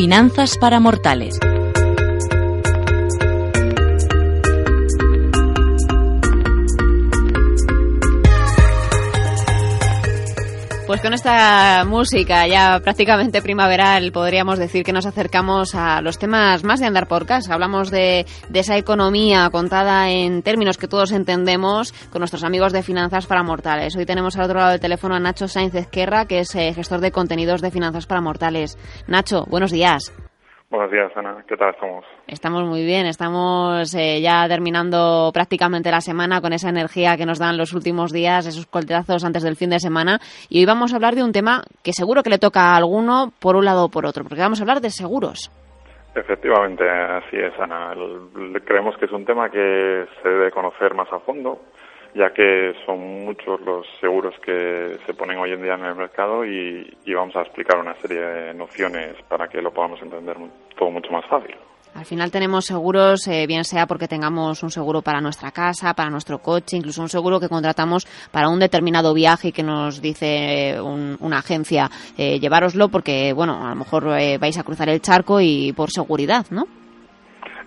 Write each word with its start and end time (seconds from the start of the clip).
Finanzas 0.00 0.56
para 0.56 0.80
Mortales. 0.80 1.38
Pues 10.90 11.02
con 11.02 11.14
esta 11.14 11.84
música 11.84 12.48
ya 12.48 12.80
prácticamente 12.80 13.40
primaveral 13.42 14.10
podríamos 14.10 14.58
decir 14.58 14.82
que 14.82 14.92
nos 14.92 15.06
acercamos 15.06 15.76
a 15.76 16.02
los 16.02 16.18
temas 16.18 16.64
más 16.64 16.80
de 16.80 16.86
andar 16.86 17.06
por 17.06 17.26
casa. 17.26 17.54
Hablamos 17.54 17.92
de, 17.92 18.26
esa 18.52 18.76
economía 18.76 19.48
contada 19.50 20.10
en 20.10 20.42
términos 20.42 20.78
que 20.78 20.88
todos 20.88 21.12
entendemos 21.12 21.94
con 22.10 22.18
nuestros 22.18 22.42
amigos 22.42 22.72
de 22.72 22.82
Finanzas 22.82 23.26
para 23.26 23.44
Mortales. 23.44 23.94
Hoy 23.94 24.04
tenemos 24.04 24.36
al 24.36 24.46
otro 24.46 24.58
lado 24.58 24.72
del 24.72 24.80
teléfono 24.80 25.14
a 25.14 25.20
Nacho 25.20 25.46
Sainz 25.46 25.76
Ezquerra, 25.76 26.24
que 26.24 26.40
es 26.40 26.52
eh, 26.56 26.74
gestor 26.74 26.98
de 26.98 27.12
contenidos 27.12 27.60
de 27.60 27.70
Finanzas 27.70 28.06
para 28.06 28.20
Mortales. 28.20 28.76
Nacho, 29.06 29.44
buenos 29.48 29.70
días. 29.70 30.12
Buenos 30.70 30.92
días, 30.92 31.10
Ana. 31.16 31.42
¿Qué 31.48 31.56
tal 31.56 31.70
estamos? 31.70 32.04
Estamos 32.28 32.62
muy 32.62 32.84
bien. 32.84 33.04
Estamos 33.06 33.92
eh, 33.92 34.20
ya 34.20 34.46
terminando 34.46 35.32
prácticamente 35.34 35.90
la 35.90 36.00
semana 36.00 36.40
con 36.40 36.52
esa 36.52 36.68
energía 36.68 37.16
que 37.16 37.26
nos 37.26 37.40
dan 37.40 37.58
los 37.58 37.72
últimos 37.74 38.12
días, 38.12 38.46
esos 38.46 38.66
coltazos 38.66 39.24
antes 39.24 39.42
del 39.42 39.56
fin 39.56 39.70
de 39.70 39.80
semana. 39.80 40.20
Y 40.48 40.60
hoy 40.60 40.66
vamos 40.66 40.92
a 40.92 40.96
hablar 40.96 41.16
de 41.16 41.24
un 41.24 41.32
tema 41.32 41.64
que 41.82 41.92
seguro 41.92 42.22
que 42.22 42.30
le 42.30 42.38
toca 42.38 42.70
a 42.70 42.76
alguno 42.76 43.32
por 43.40 43.56
un 43.56 43.64
lado 43.64 43.86
o 43.86 43.88
por 43.88 44.06
otro, 44.06 44.22
porque 44.22 44.42
vamos 44.42 44.60
a 44.60 44.62
hablar 44.62 44.80
de 44.80 44.90
seguros. 44.90 45.50
Efectivamente, 46.14 46.88
así 46.88 47.36
es, 47.36 47.52
Ana. 47.58 47.92
creemos 48.64 48.96
que 48.96 49.06
es 49.06 49.12
un 49.12 49.24
tema 49.24 49.50
que 49.50 50.06
se 50.22 50.28
debe 50.28 50.52
conocer 50.52 50.94
más 50.94 51.12
a 51.12 51.18
fondo 51.18 51.58
ya 52.14 52.30
que 52.30 52.74
son 52.84 53.24
muchos 53.24 53.60
los 53.60 53.86
seguros 54.00 54.34
que 54.44 54.98
se 55.06 55.14
ponen 55.14 55.38
hoy 55.38 55.52
en 55.52 55.62
día 55.62 55.74
en 55.74 55.84
el 55.84 55.94
mercado 55.94 56.44
y, 56.44 56.86
vamos 57.14 57.36
a 57.36 57.42
explicar 57.42 57.78
una 57.78 57.94
serie 57.96 58.20
de 58.20 58.54
nociones 58.54 59.16
para 59.28 59.48
que 59.48 59.60
lo 59.60 59.72
podamos 59.72 60.00
entender 60.00 60.36
todo 60.76 60.90
mucho 60.90 61.10
más 61.12 61.26
fácil. 61.26 61.54
Al 61.94 62.04
final 62.04 62.30
tenemos 62.30 62.66
seguros, 62.66 63.26
eh, 63.26 63.46
bien 63.48 63.64
sea 63.64 63.86
porque 63.86 64.06
tengamos 64.06 64.62
un 64.62 64.70
seguro 64.70 65.02
para 65.02 65.20
nuestra 65.20 65.50
casa, 65.50 65.92
para 65.92 66.08
nuestro 66.08 66.38
coche, 66.38 66.76
incluso 66.76 67.02
un 67.02 67.08
seguro 67.08 67.40
que 67.40 67.48
contratamos 67.48 68.06
para 68.30 68.48
un 68.48 68.60
determinado 68.60 69.12
viaje 69.12 69.48
y 69.48 69.52
que 69.52 69.64
nos 69.64 70.00
dice 70.00 70.70
eh, 70.70 70.80
una 70.80 71.38
agencia 71.38 71.90
eh, 72.16 72.38
llevároslo 72.38 72.88
porque, 72.88 73.32
bueno, 73.32 73.66
a 73.66 73.70
lo 73.70 73.76
mejor 73.76 74.04
vais 74.04 74.56
a 74.56 74.62
cruzar 74.62 74.88
el 74.88 75.00
charco 75.00 75.40
y 75.40 75.72
por 75.72 75.90
seguridad, 75.90 76.46
¿no? 76.50 76.66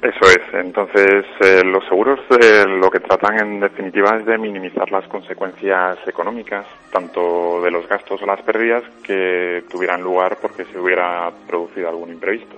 Eso 0.03 0.25
es. 0.25 0.53
Entonces, 0.53 1.23
eh, 1.39 1.63
los 1.63 1.85
seguros 1.85 2.19
eh, 2.29 2.65
lo 2.67 2.91
que 2.91 2.99
tratan 2.99 3.39
en 3.39 3.59
definitiva 3.61 4.17
es 4.17 4.25
de 4.25 4.37
minimizar 4.37 4.91
las 4.91 5.07
consecuencias 5.07 5.97
económicas, 6.05 6.65
tanto 6.91 7.61
de 7.61 7.71
los 7.71 7.87
gastos 7.87 8.21
o 8.21 8.25
las 8.25 8.41
pérdidas 8.41 8.83
que 9.01 9.63
tuvieran 9.71 10.01
lugar 10.03 10.39
porque 10.41 10.65
se 10.65 10.77
hubiera 10.77 11.31
producido 11.47 11.87
algún 11.87 12.09
imprevisto. 12.09 12.57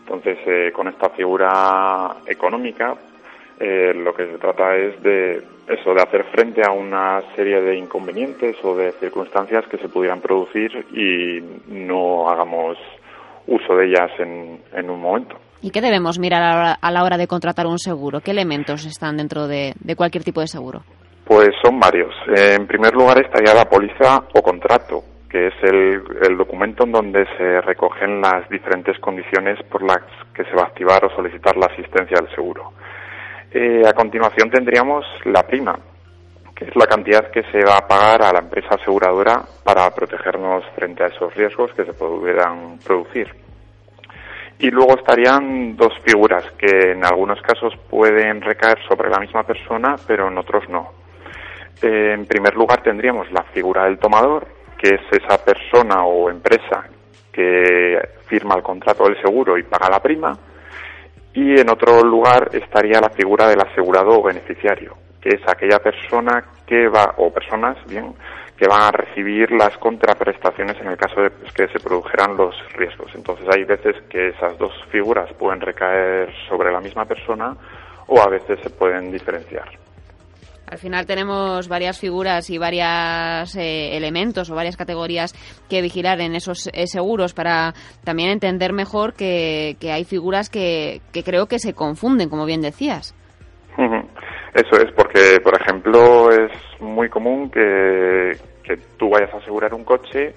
Entonces, 0.00 0.36
eh, 0.44 0.72
con 0.74 0.86
esta 0.88 1.08
figura 1.08 2.16
económica, 2.26 2.94
lo 3.58 4.12
que 4.12 4.26
se 4.26 4.36
trata 4.36 4.76
es 4.76 5.02
de 5.02 5.42
eso, 5.68 5.94
de 5.94 6.02
hacer 6.02 6.24
frente 6.24 6.60
a 6.66 6.72
una 6.72 7.22
serie 7.34 7.62
de 7.62 7.76
inconvenientes 7.76 8.56
o 8.62 8.76
de 8.76 8.92
circunstancias 8.92 9.64
que 9.68 9.78
se 9.78 9.88
pudieran 9.88 10.20
producir 10.20 10.84
y 10.92 11.40
no 11.68 12.28
hagamos 12.28 12.76
uso 13.46 13.76
de 13.76 13.86
ellas 13.86 14.10
en 14.18 14.90
un 14.90 15.00
momento. 15.00 15.38
¿Y 15.64 15.70
qué 15.70 15.80
debemos 15.80 16.18
mirar 16.18 16.76
a 16.78 16.90
la 16.90 17.02
hora 17.02 17.16
de 17.16 17.26
contratar 17.26 17.66
un 17.66 17.78
seguro? 17.78 18.20
¿Qué 18.20 18.32
elementos 18.32 18.84
están 18.84 19.16
dentro 19.16 19.48
de, 19.48 19.72
cualquier 19.96 20.22
tipo 20.22 20.42
de 20.42 20.46
seguro? 20.46 20.82
Pues 21.24 21.48
son 21.64 21.80
varios. 21.80 22.14
En 22.36 22.66
primer 22.66 22.92
lugar 22.92 23.16
estaría 23.24 23.54
la 23.54 23.64
póliza 23.64 24.24
o 24.34 24.42
contrato, 24.42 25.02
que 25.26 25.46
es 25.46 25.54
el, 25.62 26.36
documento 26.36 26.84
en 26.84 26.92
donde 26.92 27.24
se 27.38 27.62
recogen 27.62 28.20
las 28.20 28.46
diferentes 28.50 28.98
condiciones 28.98 29.58
por 29.70 29.82
las 29.82 30.02
que 30.34 30.44
se 30.44 30.54
va 30.54 30.64
a 30.64 30.66
activar 30.66 31.02
o 31.02 31.16
solicitar 31.16 31.56
la 31.56 31.68
asistencia 31.72 32.18
del 32.20 32.28
seguro. 32.34 32.74
Eh, 33.50 33.88
a 33.88 33.94
continuación 33.94 34.50
tendríamos 34.50 35.06
la 35.24 35.44
prima, 35.44 35.78
que 36.54 36.66
es 36.66 36.76
la 36.76 36.84
cantidad 36.84 37.30
que 37.30 37.40
se 37.44 37.64
va 37.64 37.78
a 37.78 37.88
pagar 37.88 38.22
a 38.22 38.32
la 38.34 38.40
empresa 38.40 38.74
aseguradora 38.74 39.40
para 39.64 39.88
protegernos 39.94 40.62
frente 40.76 41.04
a 41.04 41.06
esos 41.06 41.34
riesgos 41.34 41.72
que 41.72 41.86
se 41.86 41.94
pudieran 41.94 42.78
producir. 42.84 43.43
Y 44.58 44.70
luego 44.70 44.96
estarían 44.96 45.76
dos 45.76 45.92
figuras 46.04 46.44
que 46.58 46.92
en 46.92 47.04
algunos 47.04 47.40
casos 47.42 47.74
pueden 47.90 48.40
recaer 48.40 48.78
sobre 48.88 49.10
la 49.10 49.18
misma 49.18 49.42
persona, 49.42 49.96
pero 50.06 50.28
en 50.28 50.38
otros 50.38 50.68
no. 50.68 50.92
En 51.82 52.24
primer 52.26 52.54
lugar 52.54 52.82
tendríamos 52.82 53.30
la 53.32 53.42
figura 53.52 53.84
del 53.84 53.98
tomador, 53.98 54.46
que 54.78 54.94
es 54.94 55.02
esa 55.10 55.44
persona 55.44 56.04
o 56.04 56.30
empresa 56.30 56.84
que 57.32 57.98
firma 58.26 58.54
el 58.54 58.62
contrato 58.62 59.04
del 59.04 59.20
seguro 59.20 59.58
y 59.58 59.64
paga 59.64 59.90
la 59.90 60.00
prima. 60.00 60.38
Y 61.34 61.60
en 61.60 61.68
otro 61.68 62.02
lugar 62.02 62.48
estaría 62.52 63.00
la 63.00 63.10
figura 63.10 63.48
del 63.48 63.60
asegurado 63.60 64.20
o 64.20 64.22
beneficiario, 64.22 64.96
que 65.20 65.30
es 65.30 65.40
aquella 65.48 65.80
persona 65.80 66.44
que 66.64 66.86
va, 66.88 67.14
o 67.16 67.32
personas, 67.32 67.76
bien, 67.88 68.14
que 68.56 68.68
van 68.68 68.82
a 68.82 68.90
recibir 68.90 69.50
las 69.50 69.76
contraprestaciones 69.78 70.80
en 70.80 70.88
el 70.88 70.96
caso 70.96 71.20
de 71.20 71.30
pues, 71.30 71.52
que 71.52 71.68
se 71.68 71.80
produjeran 71.80 72.36
los 72.36 72.54
riesgos. 72.76 73.10
Entonces 73.14 73.46
hay 73.50 73.64
veces 73.64 73.96
que 74.08 74.28
esas 74.28 74.56
dos 74.58 74.72
figuras 74.90 75.32
pueden 75.34 75.60
recaer 75.60 76.32
sobre 76.48 76.72
la 76.72 76.80
misma 76.80 77.04
persona 77.04 77.56
o 78.06 78.20
a 78.20 78.28
veces 78.28 78.60
se 78.62 78.70
pueden 78.70 79.10
diferenciar. 79.10 79.68
Al 80.66 80.78
final 80.78 81.06
tenemos 81.06 81.68
varias 81.68 82.00
figuras 82.00 82.48
y 82.48 82.58
varios 82.58 83.54
eh, 83.54 83.96
elementos 83.96 84.50
o 84.50 84.54
varias 84.54 84.76
categorías 84.76 85.34
que 85.68 85.82
vigilar 85.82 86.20
en 86.20 86.34
esos 86.34 86.68
eh, 86.72 86.86
seguros 86.86 87.34
para 87.34 87.74
también 88.02 88.30
entender 88.30 88.72
mejor 88.72 89.12
que, 89.14 89.76
hay 89.82 90.04
figuras 90.04 90.48
que, 90.48 91.02
que 91.12 91.22
creo 91.22 91.46
que 91.46 91.58
se 91.58 91.74
confunden, 91.74 92.30
como 92.30 92.46
bien 92.46 92.62
decías. 92.62 93.14
Eso 94.54 94.76
es 94.76 94.92
porque, 94.92 95.40
por 95.42 95.60
ejemplo, 95.60 96.30
es 96.30 96.52
muy 96.80 97.08
común 97.08 97.50
que, 97.50 98.36
que 98.62 98.76
tú 98.96 99.10
vayas 99.10 99.34
a 99.34 99.38
asegurar 99.38 99.74
un 99.74 99.84
coche 99.84 100.32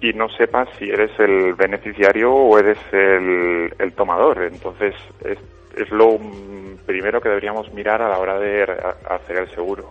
y 0.00 0.12
no 0.12 0.28
sepas 0.28 0.68
si 0.78 0.88
eres 0.88 1.10
el 1.18 1.54
beneficiario 1.54 2.32
o 2.32 2.56
eres 2.56 2.78
el, 2.92 3.74
el 3.78 3.92
tomador. 3.94 4.44
Entonces, 4.44 4.94
es, 5.24 5.38
es 5.76 5.90
lo 5.90 6.18
primero 6.86 7.20
que 7.20 7.28
deberíamos 7.28 7.72
mirar 7.72 8.00
a 8.00 8.08
la 8.08 8.18
hora 8.18 8.38
de 8.38 8.62
hacer 9.10 9.38
el 9.38 9.50
seguro. 9.50 9.88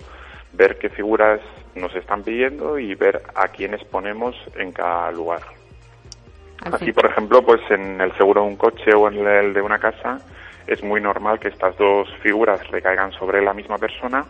Ver 0.54 0.78
qué 0.78 0.90
figuras 0.90 1.42
nos 1.76 1.94
están 1.94 2.24
pidiendo 2.24 2.80
y 2.80 2.96
ver 2.96 3.22
a 3.36 3.50
quiénes 3.50 3.84
ponemos 3.84 4.36
en 4.56 4.72
cada 4.72 5.12
lugar. 5.12 5.42
Así, 6.62 6.92
por 6.92 7.06
ejemplo, 7.06 7.42
pues 7.44 7.62
en 7.70 8.02
el 8.02 8.12
seguro 8.14 8.42
de 8.42 8.48
un 8.48 8.56
coche 8.56 8.94
o 8.96 9.08
en 9.10 9.26
el 9.28 9.54
de 9.54 9.62
una 9.62 9.78
casa, 9.78 10.20
es 10.68 10.84
muy 10.84 11.02
normal 11.02 11.40
que 11.40 11.48
estas 11.48 11.78
dos 11.78 12.10
figuras 12.22 12.66
recaigan 12.70 13.12
sobre 13.14 13.42
la 13.42 13.54
misma 13.54 13.78
persona, 13.78 14.26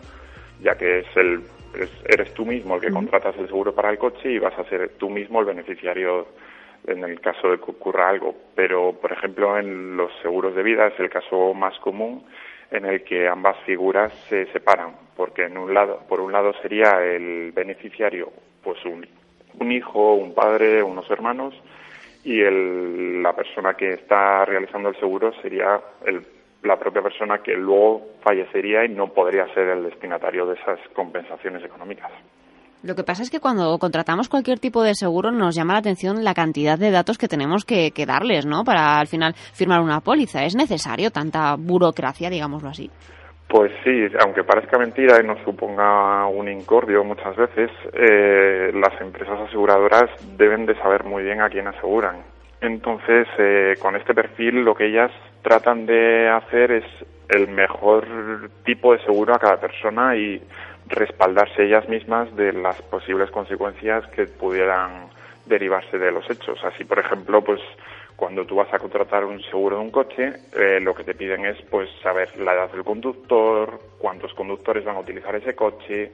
ya 0.62 0.78
que 0.78 1.00
es 1.00 1.18
el 1.18 1.44
eres 2.06 2.34
tú 2.34 2.46
mismo 2.46 2.76
el 2.76 2.82
que 2.82 2.92
contratas 2.92 3.36
el 3.38 3.48
seguro 3.48 3.74
para 3.74 3.90
el 3.90 3.98
coche 3.98 4.32
y 4.32 4.40
vas 4.40 4.58
a 4.58 4.64
ser 4.66 4.90
tú 4.98 5.10
mismo 5.10 5.40
el 5.40 5.46
beneficiario 5.46 6.28
en 6.86 7.04
el 7.04 7.20
caso 7.20 7.50
de 7.50 7.58
que 7.58 7.72
ocurra 7.72 8.10
algo. 8.10 8.36
Pero, 8.56 8.94
por 8.94 9.12
ejemplo, 9.12 9.58
en 9.58 9.98
los 9.98 10.12
seguros 10.22 10.56
de 10.56 10.64
vida 10.64 10.88
es 10.88 11.00
el 11.00 11.10
caso 11.10 11.54
más 11.54 11.78
común 11.80 12.26
en 12.72 12.86
el 12.86 13.04
que 13.04 13.28
ambas 13.28 13.58
figuras 13.66 14.14
se 14.30 14.46
separan, 14.48 14.96
porque 15.16 15.46
en 15.46 15.58
un 15.58 15.74
lado, 15.74 16.02
por 16.08 16.20
un 16.20 16.32
lado 16.32 16.54
sería 16.62 17.04
el 17.04 17.52
beneficiario, 17.54 18.32
pues 18.62 18.84
un, 18.86 19.08
un 19.60 19.72
hijo, 19.72 20.16
un 20.16 20.34
padre, 20.34 20.84
unos 20.84 21.10
hermanos, 21.10 21.54
y 22.28 22.42
el, 22.42 23.24
la 23.24 23.34
persona 23.34 23.76
que 23.76 23.94
está 23.94 24.44
realizando 24.44 24.90
el 24.90 25.00
seguro 25.00 25.32
sería 25.42 25.80
el, 26.06 26.28
la 26.62 26.78
propia 26.78 27.02
persona 27.02 27.38
que 27.38 27.54
luego 27.54 28.18
fallecería 28.22 28.84
y 28.84 28.90
no 28.90 29.14
podría 29.14 29.48
ser 29.54 29.70
el 29.70 29.86
destinatario 29.86 30.46
de 30.46 30.56
esas 30.56 30.78
compensaciones 30.94 31.64
económicas. 31.64 32.12
Lo 32.84 32.96
que 32.96 33.06
pasa 33.06 33.24
es 33.24 33.30
que 33.30 33.40
cuando 33.40 33.78
contratamos 33.80 34.28
cualquier 34.28 34.60
tipo 34.60 34.84
de 34.84 34.94
seguro 34.94 35.32
nos 35.32 35.56
llama 35.56 35.74
la 35.74 35.80
atención 35.80 36.26
la 36.26 36.34
cantidad 36.34 36.78
de 36.78 36.92
datos 36.92 37.18
que 37.18 37.30
tenemos 37.30 37.64
que, 37.64 37.94
darles, 38.06 38.46
¿no? 38.46 38.66
Para 38.66 39.00
al 39.00 39.08
final 39.08 39.34
firmar 39.54 39.80
una 39.80 40.02
póliza. 40.02 40.44
¿Es 40.44 40.54
necesario 40.54 41.12
tanta 41.12 41.56
burocracia, 41.56 42.30
digámoslo 42.30 42.68
así? 42.68 42.92
Pues 43.48 43.72
sí, 43.84 44.08
aunque 44.20 44.44
parezca 44.44 44.78
mentira 44.78 45.22
y 45.22 45.26
nos 45.26 45.40
suponga 45.44 46.28
un 46.28 46.50
incordio 46.50 47.04
muchas 47.06 47.36
veces, 47.38 47.72
eh, 47.94 48.72
las 48.74 49.00
empresas 49.00 49.40
aseguradoras 49.40 50.10
deben 50.38 50.66
de 50.66 50.76
saber 50.76 51.06
muy 51.06 51.24
bien 51.24 51.40
a 51.42 51.50
quién 51.50 51.68
aseguran. 51.68 52.24
Entonces, 52.60 53.28
eh, 53.38 53.76
con 53.80 53.96
este 53.96 54.14
perfil 54.14 54.66
lo 54.66 54.76
que 54.76 54.88
ellas 54.88 55.12
tratan 55.44 55.86
de 55.86 56.28
hacer 56.28 56.72
es 56.72 56.86
el 57.30 57.48
mejor 57.48 58.06
tipo 58.66 58.94
de 58.94 59.00
seguro 59.04 59.34
a 59.34 59.40
cada 59.40 59.58
persona 59.58 60.16
y 60.18 60.42
respaldarse 60.88 61.64
ellas 61.64 61.88
mismas 61.88 62.34
de 62.36 62.52
las 62.52 62.82
posibles 62.82 63.30
consecuencias 63.32 64.06
que 64.08 64.26
pudieran 64.26 65.08
derivarse 65.46 65.98
de 65.98 66.12
los 66.12 66.30
hechos. 66.30 66.60
Así, 66.66 66.84
por 66.84 67.00
ejemplo, 67.00 67.42
pues 67.42 67.62
cuando 68.18 68.46
tú 68.46 68.56
vas 68.56 68.74
a 68.74 68.80
contratar 68.80 69.24
un 69.24 69.40
seguro 69.44 69.78
de 69.78 69.84
un 69.84 69.92
coche, 69.92 70.34
eh, 70.54 70.80
lo 70.82 70.96
que 70.96 71.04
te 71.04 71.14
piden 71.14 71.46
es 71.46 71.62
pues 71.70 71.88
saber 72.02 72.36
la 72.40 72.54
edad 72.54 72.72
del 72.72 72.84
conductor, 72.84 73.80
cuántos 74.00 74.34
conductores 74.34 74.84
van 74.84 74.96
a 74.96 75.02
utilizar 75.02 75.36
ese 75.36 75.56
coche, 75.56 76.12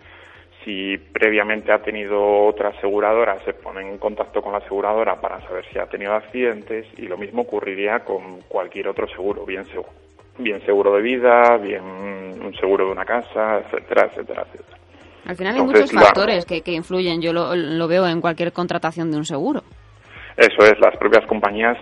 si 0.65 0.97
previamente 0.97 1.71
ha 1.71 1.81
tenido 1.81 2.45
otra 2.45 2.69
aseguradora, 2.69 3.39
se 3.45 3.53
pone 3.53 3.89
en 3.89 3.97
contacto 3.97 4.41
con 4.41 4.51
la 4.51 4.57
aseguradora 4.57 5.19
para 5.19 5.41
saber 5.47 5.65
si 5.71 5.79
ha 5.79 5.85
tenido 5.85 6.13
accidentes 6.13 6.87
y 6.97 7.03
lo 7.03 7.17
mismo 7.17 7.43
ocurriría 7.43 8.01
con 8.01 8.41
cualquier 8.49 8.89
otro 8.89 9.07
seguro, 9.07 9.45
bien 9.45 9.65
seguro, 9.67 9.89
bien 10.37 10.61
seguro 10.65 10.93
de 10.95 11.01
vida, 11.01 11.57
bien 11.57 11.83
un 11.83 12.53
seguro 12.59 12.85
de 12.85 12.91
una 12.91 13.05
casa, 13.05 13.59
etcétera, 13.59 14.09
etcétera, 14.11 14.45
etcétera. 14.45 14.77
Al 15.25 15.37
final 15.37 15.55
hay 15.55 15.61
muchos 15.61 15.89
factores 15.89 16.45
que, 16.45 16.61
que, 16.61 16.73
influyen, 16.73 17.21
yo 17.21 17.31
lo, 17.31 17.55
lo 17.55 17.87
veo 17.87 18.05
en 18.07 18.19
cualquier 18.19 18.51
contratación 18.51 19.09
de 19.09 19.15
un 19.15 19.25
seguro. 19.25 19.63
Eso 20.37 20.65
es, 20.65 20.79
las 20.79 20.95
propias 20.97 21.25
compañías 21.25 21.77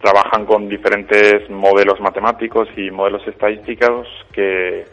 trabajan 0.00 0.46
con 0.46 0.68
diferentes 0.68 1.48
modelos 1.50 2.00
matemáticos 2.00 2.68
y 2.76 2.90
modelos 2.90 3.26
estadísticos 3.26 4.06
que, 4.32 4.84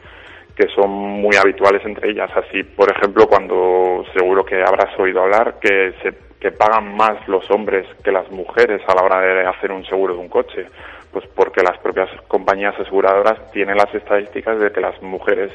que 0.56 0.68
son 0.76 0.90
muy 0.90 1.36
habituales 1.36 1.86
entre 1.86 2.10
ellas. 2.12 2.32
Así, 2.36 2.64
por 2.64 2.92
ejemplo, 2.92 3.28
cuando 3.28 4.04
seguro 4.14 4.44
que 4.44 4.64
habrás 4.64 4.98
oído 5.00 5.22
hablar 5.22 5.60
que 5.60 5.94
se 6.02 6.26
que 6.46 6.52
pagan 6.52 6.96
más 6.96 7.28
los 7.28 7.50
hombres 7.50 7.88
que 8.04 8.12
las 8.12 8.30
mujeres 8.30 8.80
a 8.88 8.94
la 8.94 9.02
hora 9.02 9.20
de 9.20 9.48
hacer 9.48 9.72
un 9.72 9.84
seguro 9.86 10.14
de 10.14 10.20
un 10.20 10.30
coche, 10.30 10.68
pues 11.12 11.26
porque 11.34 11.64
las 11.64 11.76
propias 11.80 12.08
compañías 12.28 12.80
aseguradoras 12.80 13.52
tienen 13.52 13.78
las 13.78 13.92
estadísticas 13.96 14.60
de 14.60 14.72
que 14.72 14.80
las 14.80 15.02
mujeres 15.02 15.52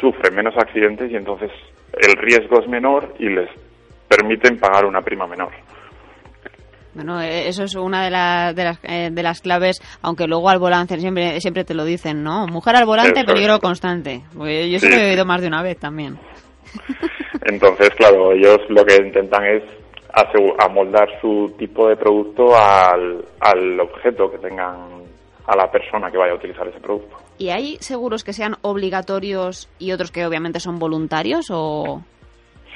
sufren 0.00 0.36
menos 0.36 0.56
accidentes 0.56 1.10
y 1.10 1.16
entonces 1.16 1.50
el 1.92 2.12
riesgo 2.18 2.60
es 2.60 2.68
menor 2.68 3.14
y 3.18 3.28
les 3.30 3.50
permiten 4.06 4.60
pagar 4.60 4.84
una 4.84 5.02
prima 5.02 5.26
menor. 5.26 5.50
Bueno, 6.98 7.22
eh, 7.22 7.46
eso 7.46 7.62
es 7.62 7.76
una 7.76 8.02
de, 8.02 8.54
de, 8.56 8.64
las, 8.64 8.78
eh, 8.82 9.10
de 9.12 9.22
las 9.22 9.40
claves, 9.40 9.80
aunque 10.02 10.26
luego 10.26 10.48
al 10.48 10.58
volante 10.58 10.98
siempre 10.98 11.40
siempre 11.40 11.62
te 11.62 11.72
lo 11.72 11.84
dicen, 11.84 12.24
¿no? 12.24 12.48
Mujer 12.48 12.74
al 12.74 12.86
volante, 12.86 13.22
peligro 13.24 13.60
constante. 13.60 14.24
Pues 14.36 14.68
yo 14.68 14.78
eso 14.78 14.88
lo 14.88 14.96
he 14.96 15.10
oído 15.10 15.24
más 15.24 15.40
de 15.40 15.46
una 15.46 15.62
vez 15.62 15.78
también. 15.78 16.18
Entonces, 17.42 17.90
claro, 17.90 18.32
ellos 18.32 18.58
lo 18.68 18.84
que 18.84 18.96
intentan 18.96 19.44
es 19.46 19.62
amoldar 20.58 21.08
su 21.20 21.54
tipo 21.56 21.88
de 21.88 21.94
producto 21.94 22.56
al, 22.56 23.24
al 23.38 23.78
objeto 23.78 24.28
que 24.32 24.38
tengan 24.38 25.04
a 25.46 25.56
la 25.56 25.70
persona 25.70 26.10
que 26.10 26.18
vaya 26.18 26.32
a 26.32 26.36
utilizar 26.36 26.66
ese 26.66 26.80
producto. 26.80 27.16
¿Y 27.38 27.50
hay 27.50 27.76
seguros 27.78 28.24
que 28.24 28.32
sean 28.32 28.56
obligatorios 28.62 29.68
y 29.78 29.92
otros 29.92 30.10
que 30.10 30.26
obviamente 30.26 30.58
son 30.58 30.80
voluntarios 30.80 31.46
o...? 31.52 32.02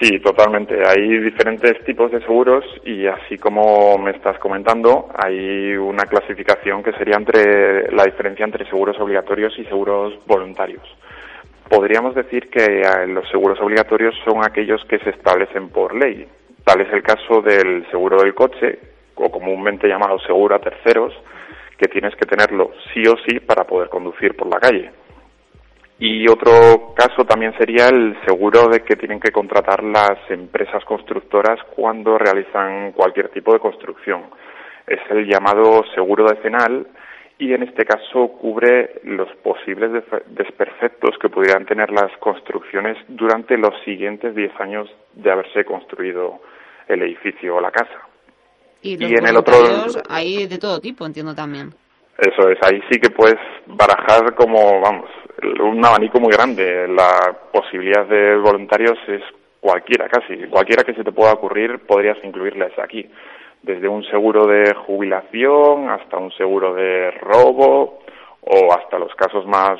Sí, 0.00 0.18
totalmente. 0.18 0.74
Hay 0.86 1.18
diferentes 1.18 1.84
tipos 1.84 2.10
de 2.10 2.20
seguros 2.20 2.64
y 2.84 3.06
así 3.06 3.38
como 3.38 3.98
me 3.98 4.10
estás 4.10 4.38
comentando, 4.38 5.08
hay 5.14 5.76
una 5.76 6.04
clasificación 6.04 6.82
que 6.82 6.92
sería 6.94 7.16
entre 7.16 7.92
la 7.92 8.04
diferencia 8.04 8.44
entre 8.44 8.66
seguros 8.66 8.98
obligatorios 8.98 9.56
y 9.58 9.64
seguros 9.64 10.14
voluntarios. 10.26 10.82
Podríamos 11.68 12.14
decir 12.14 12.50
que 12.50 12.82
eh, 12.82 13.06
los 13.06 13.28
seguros 13.30 13.60
obligatorios 13.60 14.14
son 14.24 14.44
aquellos 14.44 14.84
que 14.86 14.98
se 14.98 15.10
establecen 15.10 15.68
por 15.68 15.94
ley. 15.94 16.26
Tal 16.64 16.80
es 16.80 16.92
el 16.92 17.02
caso 17.02 17.40
del 17.40 17.88
seguro 17.90 18.22
del 18.22 18.34
coche, 18.34 18.78
o 19.14 19.30
comúnmente 19.30 19.88
llamado 19.88 20.18
seguro 20.20 20.54
a 20.54 20.60
terceros, 20.60 21.14
que 21.78 21.88
tienes 21.88 22.14
que 22.16 22.26
tenerlo 22.26 22.72
sí 22.92 23.02
o 23.06 23.16
sí 23.26 23.40
para 23.40 23.64
poder 23.64 23.88
conducir 23.88 24.36
por 24.36 24.48
la 24.48 24.60
calle. 24.60 24.90
Y 26.04 26.28
otro 26.28 26.94
caso 26.96 27.24
también 27.24 27.56
sería 27.56 27.86
el 27.86 28.16
seguro 28.26 28.66
de 28.66 28.80
que 28.80 28.96
tienen 28.96 29.20
que 29.20 29.30
contratar 29.30 29.84
las 29.84 30.18
empresas 30.30 30.84
constructoras 30.84 31.60
cuando 31.76 32.18
realizan 32.18 32.90
cualquier 32.90 33.28
tipo 33.28 33.52
de 33.52 33.60
construcción. 33.60 34.24
Es 34.84 34.98
el 35.10 35.28
llamado 35.28 35.84
seguro 35.94 36.26
decenal 36.26 36.88
y 37.38 37.52
en 37.52 37.62
este 37.62 37.84
caso 37.84 38.32
cubre 38.40 39.00
los 39.04 39.28
posibles 39.44 40.02
desperfectos 40.26 41.16
que 41.20 41.28
pudieran 41.28 41.66
tener 41.66 41.92
las 41.92 42.10
construcciones 42.18 42.98
durante 43.06 43.56
los 43.56 43.72
siguientes 43.84 44.34
10 44.34 44.58
años 44.58 44.90
de 45.12 45.30
haberse 45.30 45.64
construido 45.64 46.40
el 46.88 47.02
edificio 47.02 47.54
o 47.54 47.60
la 47.60 47.70
casa. 47.70 48.08
Y, 48.82 48.94
en 48.94 49.24
el 49.24 49.36
otro 49.36 49.54
hay 50.08 50.48
de 50.48 50.58
todo 50.58 50.80
tipo, 50.80 51.06
entiendo 51.06 51.32
también. 51.32 51.72
Eso 52.18 52.48
es, 52.48 52.58
ahí 52.62 52.82
sí 52.90 53.00
que 53.00 53.10
puedes 53.10 53.38
barajar 53.66 54.34
como, 54.34 54.80
vamos, 54.80 55.08
un 55.60 55.84
abanico 55.84 56.20
muy 56.20 56.32
grande. 56.32 56.86
La 56.88 57.34
posibilidad 57.52 58.06
de 58.06 58.36
voluntarios 58.36 58.98
es 59.08 59.22
cualquiera 59.60 60.08
casi, 60.08 60.36
cualquiera 60.48 60.84
que 60.84 60.94
se 60.94 61.04
te 61.04 61.12
pueda 61.12 61.32
ocurrir 61.32 61.86
podrías 61.86 62.18
incluirles 62.22 62.78
aquí. 62.78 63.08
Desde 63.62 63.88
un 63.88 64.02
seguro 64.04 64.46
de 64.46 64.74
jubilación 64.74 65.88
hasta 65.88 66.16
un 66.18 66.32
seguro 66.32 66.74
de 66.74 67.12
robo 67.12 68.00
o 68.40 68.72
hasta 68.72 68.98
los 68.98 69.14
casos 69.14 69.46
más 69.46 69.78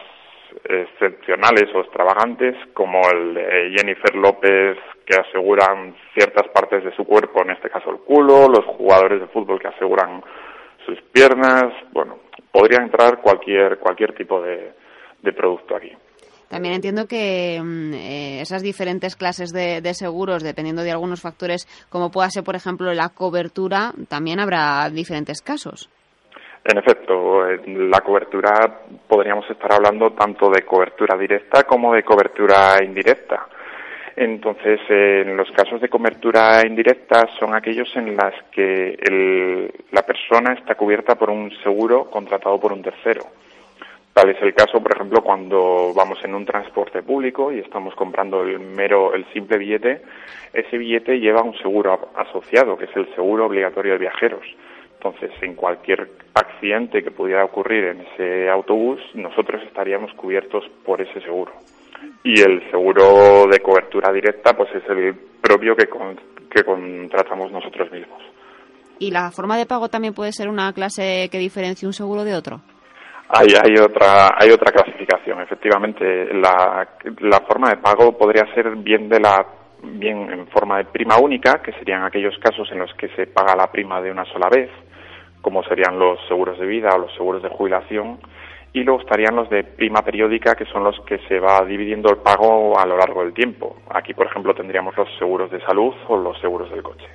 excepcionales 0.64 1.64
o 1.75 1.81
extravagantes 1.81 2.55
como 2.75 3.00
el 3.11 3.35
de 3.35 3.75
Jennifer 3.76 4.14
López 4.14 4.78
que 5.05 5.17
aseguran 5.17 5.96
ciertas 6.14 6.46
partes 6.49 6.85
de 6.85 6.94
su 6.94 7.05
cuerpo, 7.05 7.43
en 7.43 7.50
este 7.50 7.70
caso 7.70 7.90
el 7.90 7.99
culo, 7.99 8.49
los 8.49 8.64
jugadores 8.64 9.20
de 9.20 9.26
fútbol 9.26 9.61
que 9.61 9.69
aseguran 9.69 10.23
sus 10.87 11.00
piernas, 11.12 11.64
bueno, 11.93 12.19
podría 12.50 12.82
entrar 12.82 13.20
cualquier 13.20 13.79
cualquier 13.79 14.14
tipo 14.14 14.40
de, 14.43 14.73
de 15.23 15.32
producto 15.32 15.76
aquí. 15.76 15.93
También 16.52 16.75
entiendo 16.75 17.06
que 17.06 17.58
mm, 17.64 17.94
eh, 17.94 18.40
esas 18.43 18.62
diferentes 18.62 19.17
clases 19.17 19.55
de, 19.55 19.81
seguros, 19.94 20.43
dependiendo 20.43 20.82
de 20.82 20.90
algunos 20.90 21.23
factores, 21.23 21.67
como 21.88 22.11
pueda 22.11 22.29
ser, 22.29 22.44
por 22.44 22.56
ejemplo, 22.56 22.93
la 22.93 23.08
cobertura, 23.08 23.93
también 24.06 24.38
habrá 24.38 24.90
diferentes 24.90 25.40
casos. 25.40 25.88
En 26.62 26.76
efecto, 26.76 27.49
en 27.49 27.90
la 27.90 28.00
cobertura 28.02 28.82
podríamos 29.08 29.49
estar 29.49 29.73
hablando 29.73 30.11
tanto 30.11 30.50
de 30.50 30.61
cobertura 30.61 31.17
directa 31.17 31.62
como 31.64 31.94
de 31.94 32.02
cobertura 32.02 32.85
indirecta. 32.85 33.46
Entonces, 34.14 34.81
en 34.88 35.37
los 35.37 35.50
casos 35.53 35.81
de 35.81 35.88
cobertura 35.88 36.67
indirecta 36.67 37.26
son 37.38 37.55
aquellos 37.55 37.88
en 37.97 38.14
los 38.14 38.35
que 38.50 39.70
la 39.91 40.03
persona 40.03 40.53
está 40.53 40.75
cubierta 40.75 41.14
por 41.14 41.31
un 41.31 41.50
seguro 41.62 42.11
contratado 42.11 42.61
por 42.61 42.73
un 42.73 42.82
tercero. 42.82 43.23
Tal 44.12 44.29
es 44.29 44.43
el 44.43 44.53
caso, 44.53 44.82
por 44.82 44.94
ejemplo, 44.94 45.23
cuando 45.23 45.94
vamos 45.94 46.23
en 46.23 46.35
un 46.35 46.44
transporte 46.44 47.03
público 47.03 47.50
y 47.50 47.61
estamos 47.61 47.94
comprando 47.94 48.43
el 48.43 48.61
mero, 48.61 49.14
el 49.14 49.25
simple 49.32 49.56
billete, 49.56 50.03
ese 50.53 50.76
billete 50.76 51.19
lleva 51.19 51.43
un 51.43 51.56
seguro 51.56 52.11
asociado, 52.14 52.76
que 52.76 52.85
es 52.85 52.97
el 52.97 53.12
seguro 53.14 53.47
obligatorio 53.47 53.93
de 53.93 53.99
viajeros. 53.99 54.44
Entonces, 54.97 55.31
en 55.41 55.55
cualquier 55.55 56.09
accidente 56.35 57.03
que 57.03 57.11
pudiera 57.11 57.44
ocurrir 57.44 57.85
en 57.85 58.03
ese 58.03 58.50
autobús, 58.50 59.00
nosotros 59.14 59.62
estaríamos 59.62 60.12
cubiertos 60.12 60.69
por 60.85 61.00
ese 61.00 61.20
seguro. 61.23 61.53
Y 62.25 62.40
el 62.40 62.70
seguro 62.70 63.46
de 63.50 63.60
cobertura 63.60 64.12
directa, 64.12 64.54
pues 64.56 64.70
es 64.75 64.82
el 64.88 65.14
propio 65.40 65.75
que, 65.75 65.88
que 66.50 66.64
contratamos 66.64 67.50
nosotros 67.50 67.90
mismos. 67.90 68.23
¿Y 68.99 69.11
la 69.11 69.30
forma 69.30 69.56
de 69.56 69.66
pago 69.66 69.88
también 69.88 70.14
puede 70.14 70.32
ser 70.32 70.49
una 70.49 70.73
clase 70.73 71.28
que 71.30 71.38
diferencie 71.38 71.87
un 71.87 71.92
seguro 71.92 72.23
de 72.25 72.35
otro? 72.35 72.61
Hay, 73.28 73.49
hay, 73.49 73.75
otra, 73.80 74.28
hay 74.38 74.50
otra 74.50 74.71
clasificación, 74.71 75.40
efectivamente. 75.40 76.32
La, 76.35 76.87
la 77.21 77.40
forma 77.40 77.71
de 77.71 77.78
pago 77.78 78.16
podría 78.16 78.44
ser 78.54 78.76
bien 78.76 79.09
de 79.09 79.18
la 79.18 79.47
bien 79.82 80.30
en 80.30 80.47
forma 80.49 80.78
de 80.78 80.85
prima 80.85 81.18
única, 81.18 81.61
que 81.62 81.73
serían 81.73 82.04
aquellos 82.04 82.38
casos 82.38 82.71
en 82.71 82.78
los 82.78 82.92
que 82.94 83.09
se 83.16 83.26
paga 83.26 83.56
la 83.56 83.73
prima 83.73 84.00
de 84.00 84.11
una 84.11 84.25
sola 84.26 84.49
vez, 84.49 84.71
como 85.40 85.64
serían 85.64 85.99
los 85.99 86.18
seguros 86.28 86.59
de 86.59 86.66
vida 86.66 86.90
o 86.94 86.99
los 86.99 87.12
seguros 87.14 87.42
de 87.42 87.49
jubilación, 87.49 88.21
y 88.73 88.83
luego 88.83 89.00
estarían 89.00 89.37
los 89.37 89.50
de 89.50 89.64
prima 89.64 90.02
periódica, 90.02 90.55
que 90.55 90.64
son 90.67 90.85
los 90.85 90.99
que 91.07 91.19
se 91.29 91.38
va 91.38 91.64
dividiendo 91.67 92.11
el 92.11 92.19
pago 92.19 92.79
a 92.79 92.87
lo 92.87 92.97
largo 92.97 93.23
del 93.23 93.35
tiempo. 93.35 93.76
Aquí, 93.91 94.14
por 94.14 94.26
ejemplo, 94.26 94.55
tendríamos 94.55 94.97
los 94.97 95.09
seguros 95.19 95.50
de 95.50 95.61
salud 95.61 95.93
o 96.09 96.17
los 96.17 96.41
seguros 96.41 96.71
del 96.71 96.83
coche. 96.83 97.07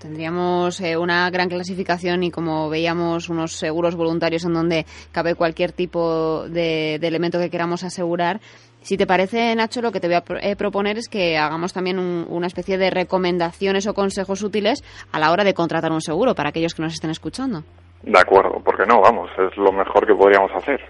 Tendríamos 0.00 0.80
eh, 0.80 0.96
una 0.96 1.30
gran 1.30 1.48
clasificación 1.48 2.24
y 2.24 2.32
como 2.32 2.68
veíamos 2.68 3.28
unos 3.28 3.52
seguros 3.52 3.94
voluntarios 3.94 4.44
en 4.44 4.52
donde 4.52 4.84
cabe 5.12 5.36
cualquier 5.36 5.70
tipo 5.70 6.48
de, 6.48 6.96
elemento 6.96 7.38
que 7.38 7.50
queramos 7.50 7.84
asegurar. 7.84 8.40
Si 8.80 8.96
te 8.96 9.06
parece, 9.06 9.54
Nacho, 9.54 9.80
lo 9.82 9.92
que 9.92 10.00
te 10.00 10.08
voy 10.08 10.16
a 10.16 10.24
eh, 10.40 10.56
proponer 10.56 10.98
es 10.98 11.08
que 11.08 11.38
hagamos 11.38 11.72
también 11.72 12.00
una 12.00 12.48
especie 12.48 12.78
de 12.78 12.90
recomendaciones 12.90 13.86
o 13.86 13.94
consejos 13.94 14.42
útiles 14.42 14.82
a 15.12 15.20
la 15.20 15.30
hora 15.30 15.44
de 15.44 15.54
contratar 15.54 15.92
un 15.92 16.00
seguro 16.00 16.34
para 16.34 16.48
aquellos 16.48 16.74
que 16.74 16.82
nos 16.82 16.94
estén 16.94 17.10
escuchando. 17.10 17.62
De 18.02 18.18
acuerdo, 18.18 18.60
porque 18.64 18.86
no, 18.86 19.00
vamos, 19.00 19.30
es 19.38 19.56
lo 19.56 19.72
mejor 19.72 20.06
que 20.06 20.14
podríamos 20.14 20.52
hacer. 20.52 20.80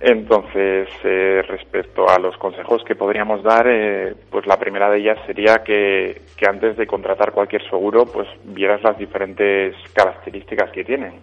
Entonces, 0.00 0.88
eh, 1.02 1.42
respecto 1.48 2.08
a 2.08 2.18
los 2.20 2.36
consejos 2.36 2.84
que 2.84 2.94
podríamos 2.94 3.42
dar, 3.42 3.66
eh, 3.68 4.14
pues 4.30 4.46
la 4.46 4.56
primera 4.56 4.88
de 4.90 4.98
ellas 4.98 5.18
sería 5.26 5.64
que, 5.64 6.22
que, 6.36 6.46
antes 6.46 6.76
de 6.76 6.86
contratar 6.86 7.32
cualquier 7.32 7.68
seguro, 7.68 8.06
pues 8.06 8.28
vieras 8.44 8.80
las 8.82 8.96
diferentes 8.96 9.74
características 9.92 10.70
que 10.70 10.84
tienen 10.84 11.14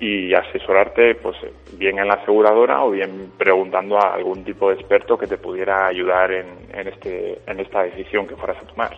y 0.00 0.34
asesorarte, 0.34 1.14
pues 1.14 1.36
bien 1.72 1.98
en 1.98 2.08
la 2.08 2.14
aseguradora 2.14 2.84
o 2.84 2.90
bien 2.90 3.32
preguntando 3.38 3.98
a 3.98 4.14
algún 4.14 4.44
tipo 4.44 4.68
de 4.68 4.76
experto 4.76 5.16
que 5.16 5.26
te 5.26 5.38
pudiera 5.38 5.86
ayudar 5.86 6.30
en, 6.32 6.46
en, 6.72 6.88
este, 6.88 7.38
en 7.46 7.60
esta 7.60 7.82
decisión 7.82 8.26
que 8.26 8.36
fueras 8.36 8.62
a 8.62 8.66
tomar. 8.66 8.96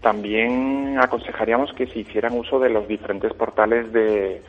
También 0.00 0.98
aconsejaríamos 0.98 1.72
que 1.72 1.86
se 1.86 2.00
hicieran 2.00 2.38
uso 2.38 2.58
de 2.58 2.70
los 2.70 2.86
diferentes 2.86 3.32
portales 3.34 3.92
de 3.92 4.42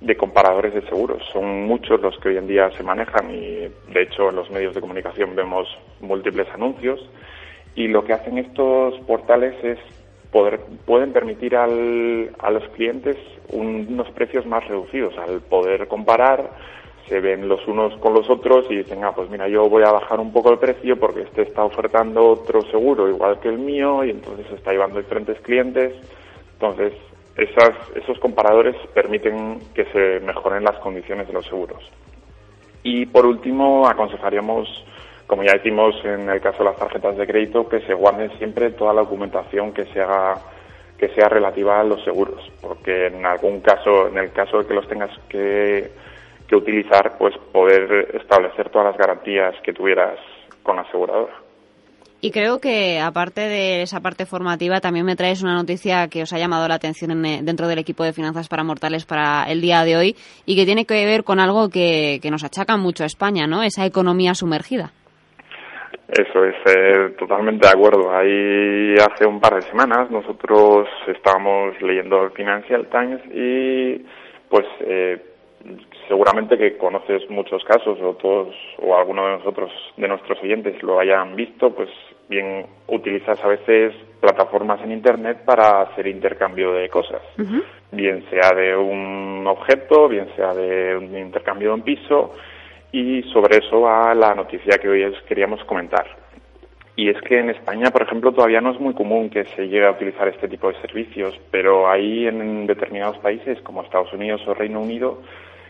de 0.00 0.16
comparadores 0.16 0.74
de 0.74 0.82
seguros. 0.82 1.22
Son 1.32 1.64
muchos 1.64 2.00
los 2.00 2.18
que 2.18 2.30
hoy 2.30 2.36
en 2.36 2.46
día 2.46 2.70
se 2.72 2.82
manejan 2.82 3.30
y, 3.30 3.68
de 3.92 4.02
hecho, 4.02 4.28
en 4.28 4.36
los 4.36 4.50
medios 4.50 4.74
de 4.74 4.80
comunicación 4.80 5.34
vemos 5.34 5.66
múltiples 6.00 6.48
anuncios 6.52 7.00
y 7.74 7.88
lo 7.88 8.04
que 8.04 8.12
hacen 8.12 8.38
estos 8.38 8.98
portales 9.00 9.54
es 9.62 9.78
poder 10.30 10.60
pueden 10.84 11.12
permitir 11.12 11.56
al, 11.56 12.30
a 12.38 12.50
los 12.50 12.64
clientes 12.70 13.16
unos 13.50 14.10
precios 14.10 14.44
más 14.44 14.66
reducidos 14.66 15.16
al 15.18 15.40
poder 15.40 15.86
comparar 15.88 16.50
se 17.08 17.20
ven 17.20 17.48
los 17.48 17.66
unos 17.68 17.96
con 17.98 18.14
los 18.14 18.28
otros 18.28 18.66
y 18.70 18.76
dicen, 18.76 19.04
ah, 19.04 19.12
pues 19.14 19.30
mira, 19.30 19.48
yo 19.48 19.68
voy 19.68 19.84
a 19.84 19.92
bajar 19.92 20.18
un 20.18 20.32
poco 20.32 20.50
el 20.50 20.58
precio 20.58 20.98
porque 20.98 21.22
este 21.22 21.42
está 21.42 21.64
ofertando 21.64 22.30
otro 22.30 22.62
seguro 22.62 23.08
igual 23.08 23.38
que 23.40 23.48
el 23.48 23.58
mío 23.58 24.04
y 24.04 24.10
entonces 24.10 24.46
está 24.52 24.72
llevando 24.72 24.98
diferentes 24.98 25.40
clientes. 25.40 25.92
Entonces, 26.54 26.94
esas, 27.36 27.74
esos 27.94 28.18
comparadores 28.18 28.74
permiten 28.94 29.60
que 29.74 29.84
se 29.86 30.20
mejoren 30.20 30.64
las 30.64 30.78
condiciones 30.78 31.26
de 31.26 31.34
los 31.34 31.46
seguros. 31.46 31.82
Y 32.82 33.06
por 33.06 33.26
último, 33.26 33.86
aconsejaríamos, 33.86 34.68
como 35.26 35.42
ya 35.42 35.52
decimos 35.52 35.94
en 36.04 36.28
el 36.28 36.40
caso 36.40 36.58
de 36.58 36.70
las 36.70 36.76
tarjetas 36.76 37.16
de 37.16 37.26
crédito, 37.26 37.68
que 37.68 37.80
se 37.80 37.94
guarden 37.94 38.30
siempre 38.38 38.70
toda 38.70 38.94
la 38.94 39.02
documentación 39.02 39.72
que 39.72 39.84
se 39.86 40.00
haga 40.00 40.40
que 40.98 41.08
sea 41.10 41.28
relativa 41.28 41.78
a 41.78 41.84
los 41.84 42.02
seguros, 42.04 42.50
porque 42.62 43.08
en 43.08 43.26
algún 43.26 43.60
caso, 43.60 44.08
en 44.08 44.16
el 44.16 44.32
caso 44.32 44.58
de 44.58 44.66
que 44.66 44.72
los 44.72 44.88
tengas 44.88 45.10
que 45.28 45.90
que 46.48 46.56
utilizar, 46.56 47.16
pues 47.18 47.34
poder 47.52 48.16
establecer 48.20 48.70
todas 48.70 48.88
las 48.88 48.96
garantías 48.96 49.54
que 49.62 49.72
tuvieras 49.72 50.18
con 50.62 50.76
la 50.76 50.82
aseguradora. 50.82 51.46
Y 52.20 52.30
creo 52.30 52.60
que 52.60 52.98
aparte 52.98 53.42
de 53.42 53.82
esa 53.82 54.00
parte 54.00 54.24
formativa, 54.24 54.80
también 54.80 55.04
me 55.04 55.16
traes 55.16 55.42
una 55.42 55.54
noticia 55.54 56.08
que 56.08 56.22
os 56.22 56.32
ha 56.32 56.38
llamado 56.38 56.66
la 56.66 56.74
atención 56.74 57.24
eh, 57.24 57.40
dentro 57.42 57.68
del 57.68 57.78
equipo 57.78 58.04
de 58.04 58.14
finanzas 58.14 58.48
para 58.48 58.64
mortales 58.64 59.04
para 59.04 59.44
el 59.44 59.60
día 59.60 59.84
de 59.84 59.96
hoy 59.96 60.16
y 60.46 60.56
que 60.56 60.64
tiene 60.64 60.86
que 60.86 61.04
ver 61.04 61.24
con 61.24 61.40
algo 61.40 61.68
que, 61.68 62.18
nos 62.30 62.42
achaca 62.42 62.76
mucho 62.76 63.04
a 63.04 63.06
España, 63.06 63.46
¿no? 63.46 63.62
Esa 63.62 63.84
economía 63.84 64.34
sumergida. 64.34 64.90
Eso 66.08 66.44
es, 66.44 66.54
eh, 66.66 67.14
totalmente 67.18 67.66
de 67.66 67.72
acuerdo. 67.72 68.10
Ahí 68.10 68.94
hace 68.94 69.26
un 69.26 69.40
par 69.40 69.56
de 69.56 69.62
semanas 69.62 70.10
nosotros 70.10 70.88
estábamos 71.06 71.80
leyendo 71.82 72.24
el 72.24 72.30
Financial 72.30 72.86
Times 72.88 73.20
y 73.32 74.04
pues 74.48 74.66
eh, 74.80 75.22
seguramente 76.08 76.56
que 76.56 76.76
conoces 76.76 77.28
muchos 77.30 77.64
casos 77.64 77.98
o 78.00 78.14
todos 78.14 78.54
o 78.78 78.96
alguno 78.96 79.26
de 79.26 79.38
nosotros 79.38 79.70
de 79.96 80.08
nuestros 80.08 80.40
oyentes 80.42 80.82
lo 80.82 80.98
hayan 80.98 81.34
visto 81.36 81.70
pues 81.74 81.88
bien 82.28 82.66
utilizas 82.88 83.42
a 83.44 83.48
veces 83.48 83.94
plataformas 84.20 84.80
en 84.82 84.92
internet 84.92 85.44
para 85.44 85.82
hacer 85.82 86.06
intercambio 86.06 86.72
de 86.72 86.88
cosas. 86.88 87.22
Bien 87.92 88.24
sea 88.30 88.54
de 88.54 88.76
un 88.76 89.46
objeto 89.46 90.08
bien 90.08 90.28
sea 90.36 90.54
de 90.54 90.96
un 90.96 91.16
intercambio 91.16 91.68
de 91.68 91.74
un 91.74 91.82
piso 91.82 92.32
y 92.92 93.22
sobre 93.32 93.58
eso 93.58 93.80
va 93.80 94.14
la 94.14 94.34
noticia 94.34 94.78
que 94.78 94.88
hoy 94.88 95.14
queríamos 95.28 95.62
comentar. 95.64 96.06
Y 96.98 97.10
es 97.10 97.20
que 97.20 97.38
en 97.38 97.50
España, 97.50 97.90
por 97.90 98.02
ejemplo, 98.02 98.32
todavía 98.32 98.62
no 98.62 98.72
es 98.72 98.80
muy 98.80 98.94
común 98.94 99.28
que 99.28 99.44
se 99.44 99.68
llegue 99.68 99.86
a 99.86 99.90
utilizar 99.90 100.28
este 100.28 100.48
tipo 100.48 100.72
de 100.72 100.80
servicios, 100.80 101.38
pero 101.50 101.90
hay 101.90 102.26
en 102.26 102.66
determinados 102.66 103.18
países 103.18 103.60
como 103.60 103.82
Estados 103.82 104.10
Unidos 104.14 104.40
o 104.46 104.54
Reino 104.54 104.80
Unido 104.80 105.20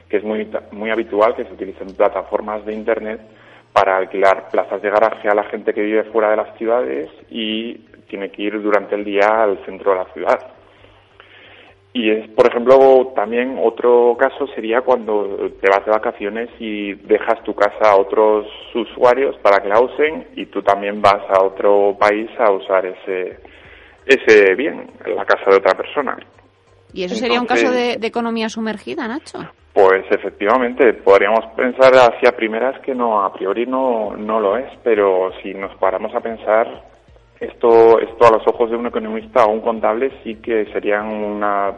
que 0.09 0.19
es 0.19 0.25
muy, 0.25 0.49
muy 0.73 0.91
habitual 0.91 1.35
que 1.35 1.45
se 1.45 1.53
utilicen 1.53 1.95
plataformas 1.97 2.65
de 2.65 2.75
Internet 2.75 3.21
para 3.73 3.97
alquilar 3.97 4.49
plazas 4.51 4.81
de 4.81 4.91
garaje 4.91 5.29
a 5.29 5.35
la 5.35 5.45
gente 5.45 5.75
que 5.75 5.83
vive 5.83 6.05
fuera 6.05 6.31
de 6.31 6.37
las 6.37 6.57
ciudades 6.57 7.11
y 7.29 7.75
tiene 8.09 8.31
que 8.31 8.43
ir 8.43 8.63
durante 8.63 8.95
el 8.95 9.05
día 9.05 9.43
al 9.43 9.63
centro 9.67 9.93
de 9.93 9.99
la 9.99 10.13
ciudad. 10.13 10.39
Y 11.93 12.11
es, 12.11 12.29
por 12.31 12.47
ejemplo, 12.47 13.13
también 13.17 13.59
otro 13.59 14.17
caso 14.19 14.47
sería 14.55 14.83
cuando 14.83 15.51
te 15.61 15.71
vas 15.71 15.85
de 15.85 15.93
vacaciones 15.93 16.51
y 16.59 16.93
dejas 16.93 17.43
tu 17.43 17.55
casa 17.55 17.91
a 17.91 17.97
otros 17.97 18.47
usuarios 18.75 19.35
para 19.39 19.63
que 19.63 19.69
la 19.69 19.81
usen 19.81 20.27
y 20.37 20.47
tú 20.47 20.63
también 20.63 21.01
vas 21.01 21.23
a 21.31 21.43
otro 21.43 21.97
país 21.99 22.29
a 22.39 22.53
usar 22.53 22.85
ese, 22.85 23.39
ese 24.05 24.55
bien, 24.55 24.91
la 25.07 25.25
casa 25.25 25.51
de 25.51 25.57
otra 25.57 25.75
persona. 25.75 26.19
¿Y 26.93 27.05
eso 27.05 27.15
sería 27.15 27.41
un 27.41 27.47
caso 27.47 27.71
de, 27.71 27.97
de 27.97 28.07
economía 28.07 28.49
sumergida, 28.49 29.09
Nacho? 29.09 29.39
Pues 29.77 30.07
efectivamente, 30.11 30.95
podríamos 30.95 31.45
pensar 31.55 31.93
hacia 31.93 32.35
primeras 32.35 32.81
que 32.81 32.95
no, 32.95 33.23
a 33.23 33.31
priori 33.35 33.67
no, 33.67 34.17
no 34.17 34.41
lo 34.41 34.57
es, 34.57 34.73
pero 34.83 35.31
si 35.43 35.53
nos 35.53 35.77
paramos 35.77 36.15
a 36.15 36.21
pensar, 36.21 36.67
esto, 37.39 38.01
esto 38.01 38.27
a 38.27 38.31
los 38.31 38.49
ojos 38.49 38.71
de 38.71 38.77
un 38.77 38.87
economista 38.87 39.45
o 39.45 39.51
un 39.51 39.61
contable 39.61 40.13
sí 40.25 40.37
que 40.37 40.65
serían 40.73 41.09
una, 41.09 41.75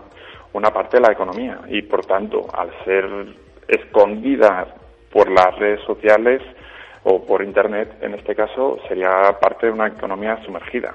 una 0.52 0.70
parte 0.70 0.98
de 0.98 1.08
la 1.08 1.12
economía. 1.12 1.58
Y 1.70 1.82
por 1.82 2.06
tanto, 2.06 2.46
al 2.56 2.70
ser 2.84 3.04
escondida 3.66 4.76
por 5.12 5.28
las 5.28 5.58
redes 5.58 5.80
sociales 5.80 6.40
o 7.02 7.26
por 7.26 7.42
Internet, 7.42 7.96
en 8.00 8.14
este 8.14 8.36
caso, 8.36 8.78
sería 8.86 9.36
parte 9.40 9.66
de 9.66 9.72
una 9.72 9.88
economía 9.88 10.40
sumergida 10.44 10.94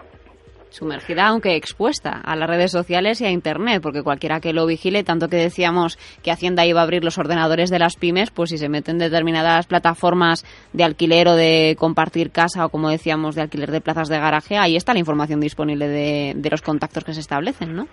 sumergida, 0.73 1.27
aunque 1.27 1.55
expuesta 1.55 2.19
a 2.23 2.35
las 2.35 2.49
redes 2.49 2.71
sociales 2.71 3.21
y 3.21 3.25
a 3.25 3.31
Internet, 3.31 3.81
porque 3.81 4.01
cualquiera 4.01 4.39
que 4.39 4.53
lo 4.53 4.65
vigile, 4.65 5.03
tanto 5.03 5.29
que 5.29 5.37
decíamos 5.37 5.97
que 6.23 6.31
Hacienda 6.31 6.65
iba 6.65 6.81
a 6.81 6.83
abrir 6.83 7.03
los 7.03 7.17
ordenadores 7.17 7.69
de 7.69 7.79
las 7.79 7.95
pymes, 7.95 8.31
pues 8.31 8.49
si 8.49 8.57
se 8.57 8.69
meten 8.69 8.97
determinadas 8.97 9.67
plataformas 9.67 10.43
de 10.73 10.83
alquiler 10.83 11.27
o 11.27 11.35
de 11.35 11.75
compartir 11.77 12.31
casa 12.31 12.65
o, 12.65 12.69
como 12.69 12.89
decíamos, 12.89 13.35
de 13.35 13.43
alquiler 13.43 13.71
de 13.71 13.81
plazas 13.81 14.09
de 14.09 14.19
garaje, 14.19 14.57
ahí 14.57 14.75
está 14.75 14.93
la 14.93 14.99
información 14.99 15.39
disponible 15.39 15.87
de, 15.87 16.49
los 16.49 16.61
contactos 16.61 17.03
que 17.03 17.13
se 17.13 17.21
establecen, 17.21 17.75
¿no? 17.75 17.87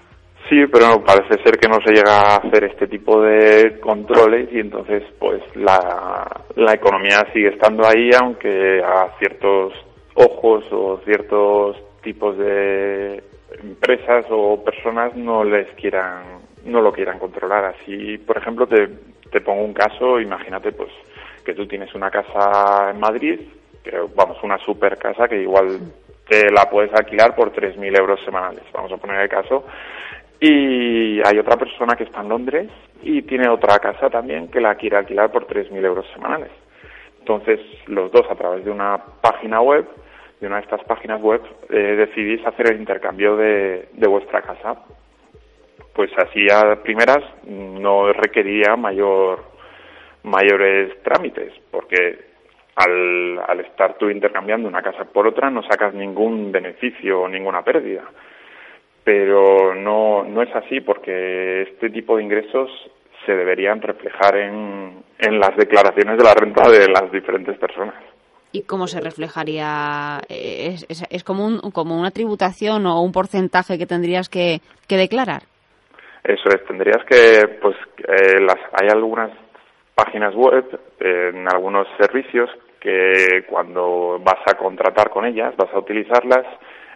Sí, 0.48 0.56
pero 0.72 1.02
parece 1.04 1.42
ser 1.44 1.58
que 1.58 1.68
no 1.68 1.78
se 1.84 1.94
llega 1.94 2.12
a 2.12 2.36
hacer 2.36 2.64
este 2.64 2.88
tipo 2.88 3.22
de 3.22 3.78
controles 3.80 4.48
y 4.52 4.58
entonces 4.58 5.04
pues 5.18 5.40
la, 5.54 6.42
la 6.56 6.74
economía 6.74 7.24
sigue 7.32 7.50
estando 7.50 7.86
ahí 7.86 8.10
aunque 8.20 8.82
a 8.82 9.16
ciertos 9.18 9.72
ojos 10.14 10.64
o 10.72 11.00
ciertos 11.04 11.76
tipos 12.02 12.36
de 12.38 13.22
empresas 13.62 14.26
o 14.30 14.62
personas 14.64 15.14
no 15.16 15.44
les 15.44 15.68
quieran 15.72 16.40
no 16.64 16.80
lo 16.80 16.92
quieran 16.92 17.18
controlar. 17.18 17.64
Así 17.64 18.18
por 18.18 18.38
ejemplo 18.38 18.66
te, 18.66 18.88
te 19.30 19.40
pongo 19.40 19.62
un 19.62 19.74
caso 19.74 20.20
imagínate 20.20 20.72
pues 20.72 20.90
que 21.44 21.54
tú 21.54 21.66
tienes 21.66 21.94
una 21.94 22.10
casa 22.10 22.90
en 22.90 23.00
Madrid 23.00 23.40
que 23.82 23.98
vamos 24.14 24.42
una 24.42 24.58
super 24.58 24.98
casa 24.98 25.26
que 25.28 25.40
igual 25.40 25.80
te 26.28 26.50
la 26.50 26.68
puedes 26.70 26.92
alquilar 26.94 27.34
por 27.34 27.52
3.000 27.52 27.98
euros 27.98 28.20
semanales 28.24 28.62
vamos 28.72 28.92
a 28.92 28.96
poner 28.96 29.20
el 29.20 29.28
caso. 29.28 29.64
Y 30.42 31.20
hay 31.20 31.38
otra 31.38 31.58
persona 31.58 31.96
que 31.96 32.04
está 32.04 32.22
en 32.22 32.30
Londres 32.30 32.68
y 33.02 33.22
tiene 33.22 33.48
otra 33.48 33.78
casa 33.78 34.08
también 34.08 34.48
que 34.48 34.60
la 34.60 34.74
quiere 34.74 34.96
alquilar 34.96 35.30
por 35.30 35.46
3.000 35.46 35.84
euros 35.84 36.06
semanales. 36.14 36.50
Entonces 37.18 37.60
los 37.86 38.10
dos 38.10 38.24
a 38.30 38.34
través 38.34 38.64
de 38.64 38.70
una 38.70 38.98
página 39.20 39.60
web 39.60 39.86
de 40.40 40.46
una 40.46 40.56
de 40.56 40.62
estas 40.62 40.82
páginas 40.84 41.20
web 41.20 41.42
eh, 41.68 41.76
decidís 41.76 42.44
hacer 42.46 42.70
el 42.72 42.80
intercambio 42.80 43.36
de, 43.36 43.88
vuestra 44.08 44.42
casa. 44.42 44.82
Pues 45.94 46.10
así 46.16 46.46
a 46.50 46.82
primeras 46.82 47.22
no 47.46 48.12
requeriría 48.12 48.74
mayor, 48.76 49.44
mayores 50.22 51.02
trámites, 51.02 51.52
porque 51.70 52.18
al, 52.76 53.38
al 53.46 53.60
estar 53.60 53.98
tú 53.98 54.08
intercambiando 54.08 54.66
una 54.66 54.82
casa 54.82 55.04
por 55.04 55.26
otra 55.26 55.50
no 55.50 55.62
sacas 55.62 55.92
ningún 55.92 56.50
beneficio 56.52 57.22
o 57.22 57.28
ninguna 57.28 57.62
pérdida. 57.62 58.04
Pero 59.04 59.74
no, 59.74 60.24
no 60.24 60.42
es 60.42 60.54
así 60.54 60.80
porque 60.80 61.62
este 61.62 61.90
tipo 61.90 62.16
de 62.16 62.22
ingresos 62.22 62.70
se 63.26 63.34
deberían 63.34 63.82
reflejar 63.82 64.36
en, 64.36 65.02
en 65.18 65.38
las 65.38 65.54
declaraciones 65.56 66.16
de 66.16 66.24
la 66.24 66.34
renta 66.34 66.70
de 66.70 66.88
las 66.88 67.12
diferentes 67.12 67.58
personas. 67.58 68.09
¿Y 68.52 68.62
cómo 68.62 68.86
se 68.88 69.00
reflejaría? 69.00 70.20
¿Es, 70.28 70.86
es, 70.88 71.24
como, 71.24 71.46
un, 71.46 71.70
como 71.70 71.98
una 71.98 72.10
tributación 72.10 72.86
o 72.86 73.00
un 73.00 73.12
porcentaje 73.12 73.78
que 73.78 73.86
tendrías 73.86 74.28
que, 74.28 74.60
que 74.88 74.96
declarar? 74.96 75.42
Eso 76.24 76.48
es, 76.48 76.64
tendrías 76.66 77.04
que, 77.04 77.46
pues, 77.62 77.76
eh, 77.98 78.40
las, 78.40 78.58
hay 78.72 78.88
algunas 78.88 79.30
páginas 79.94 80.34
web 80.34 80.64
en 80.98 81.48
algunos 81.48 81.86
servicios 81.98 82.50
que 82.80 83.44
cuando 83.48 84.18
vas 84.22 84.40
a 84.46 84.56
contratar 84.56 85.10
con 85.10 85.24
ellas, 85.26 85.54
vas 85.56 85.72
a 85.72 85.78
utilizarlas, 85.78 86.46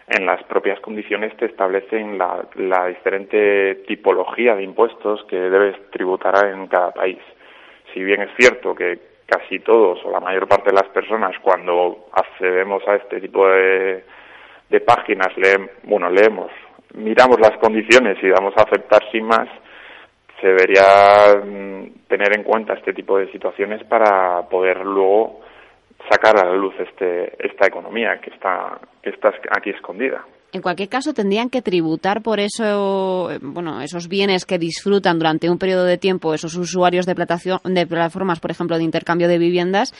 en 0.07 0.25
las 0.25 0.43
propias 0.43 0.79
condiciones 0.81 1.35
te 1.37 1.45
establecen 1.45 2.17
la, 2.17 2.45
la 2.55 2.87
diferente 2.87 3.83
tipología 3.87 4.55
de 4.55 4.63
impuestos 4.63 5.23
que 5.29 5.37
debes 5.37 5.75
tributar 5.91 6.47
en 6.47 6.67
cada 6.67 6.91
país. 6.91 7.19
Si 7.93 8.03
bien 8.03 8.21
es 8.21 8.29
cierto 8.37 8.75
que 8.75 9.14
casi 9.25 9.59
todos 9.59 9.99
o 10.05 10.11
la 10.11 10.19
mayor 10.19 10.47
parte 10.47 10.69
de 10.69 10.75
las 10.75 10.89
personas 10.89 11.35
cuando 11.41 12.07
accedemos 12.11 12.87
a 12.87 12.95
este 12.95 13.19
tipo 13.19 13.47
de, 13.47 14.03
de 14.69 14.79
páginas, 14.81 15.29
bueno, 15.83 16.09
leemos, 16.09 16.51
miramos 16.93 17.39
las 17.39 17.57
condiciones 17.57 18.17
y 18.21 18.29
damos 18.29 18.53
a 18.57 18.63
aceptar 18.63 19.01
sin 19.11 19.25
más, 19.25 19.47
se 20.39 20.47
debería 20.47 21.41
mm, 21.43 22.07
tener 22.07 22.35
en 22.35 22.43
cuenta 22.43 22.73
este 22.73 22.93
tipo 22.93 23.17
de 23.17 23.31
situaciones 23.31 23.83
para 23.85 24.43
poder 24.43 24.85
luego 24.85 25.41
sacar 26.09 26.37
a 26.37 26.45
la 26.45 26.55
luz 26.55 26.73
este, 26.79 27.33
esta 27.45 27.67
economía 27.67 28.19
que 28.21 28.29
está, 28.31 28.79
que 29.01 29.09
está 29.09 29.33
aquí 29.49 29.71
escondida. 29.71 30.23
En 30.55 30.61
cualquier 30.61 30.87
caso, 30.87 31.13
tendrían 31.13 31.49
que 31.49 31.61
tributar 31.61 32.21
por 32.21 32.39
eso, 32.39 33.27
bueno, 33.41 33.81
esos 33.81 34.07
bienes 34.07 34.45
que 34.45 34.57
disfrutan 34.57 35.19
durante 35.19 35.49
un 35.49 35.57
periodo 35.57 35.83
de 35.83 35.97
tiempo 35.97 36.33
esos 36.33 36.55
usuarios 36.55 37.05
de, 37.05 37.13
de 37.13 37.85
plataformas, 37.85 38.39
por 38.39 38.51
ejemplo, 38.51 38.77
de 38.77 38.85
intercambio 38.85 39.27
de 39.27 39.37
viviendas, 39.37 39.91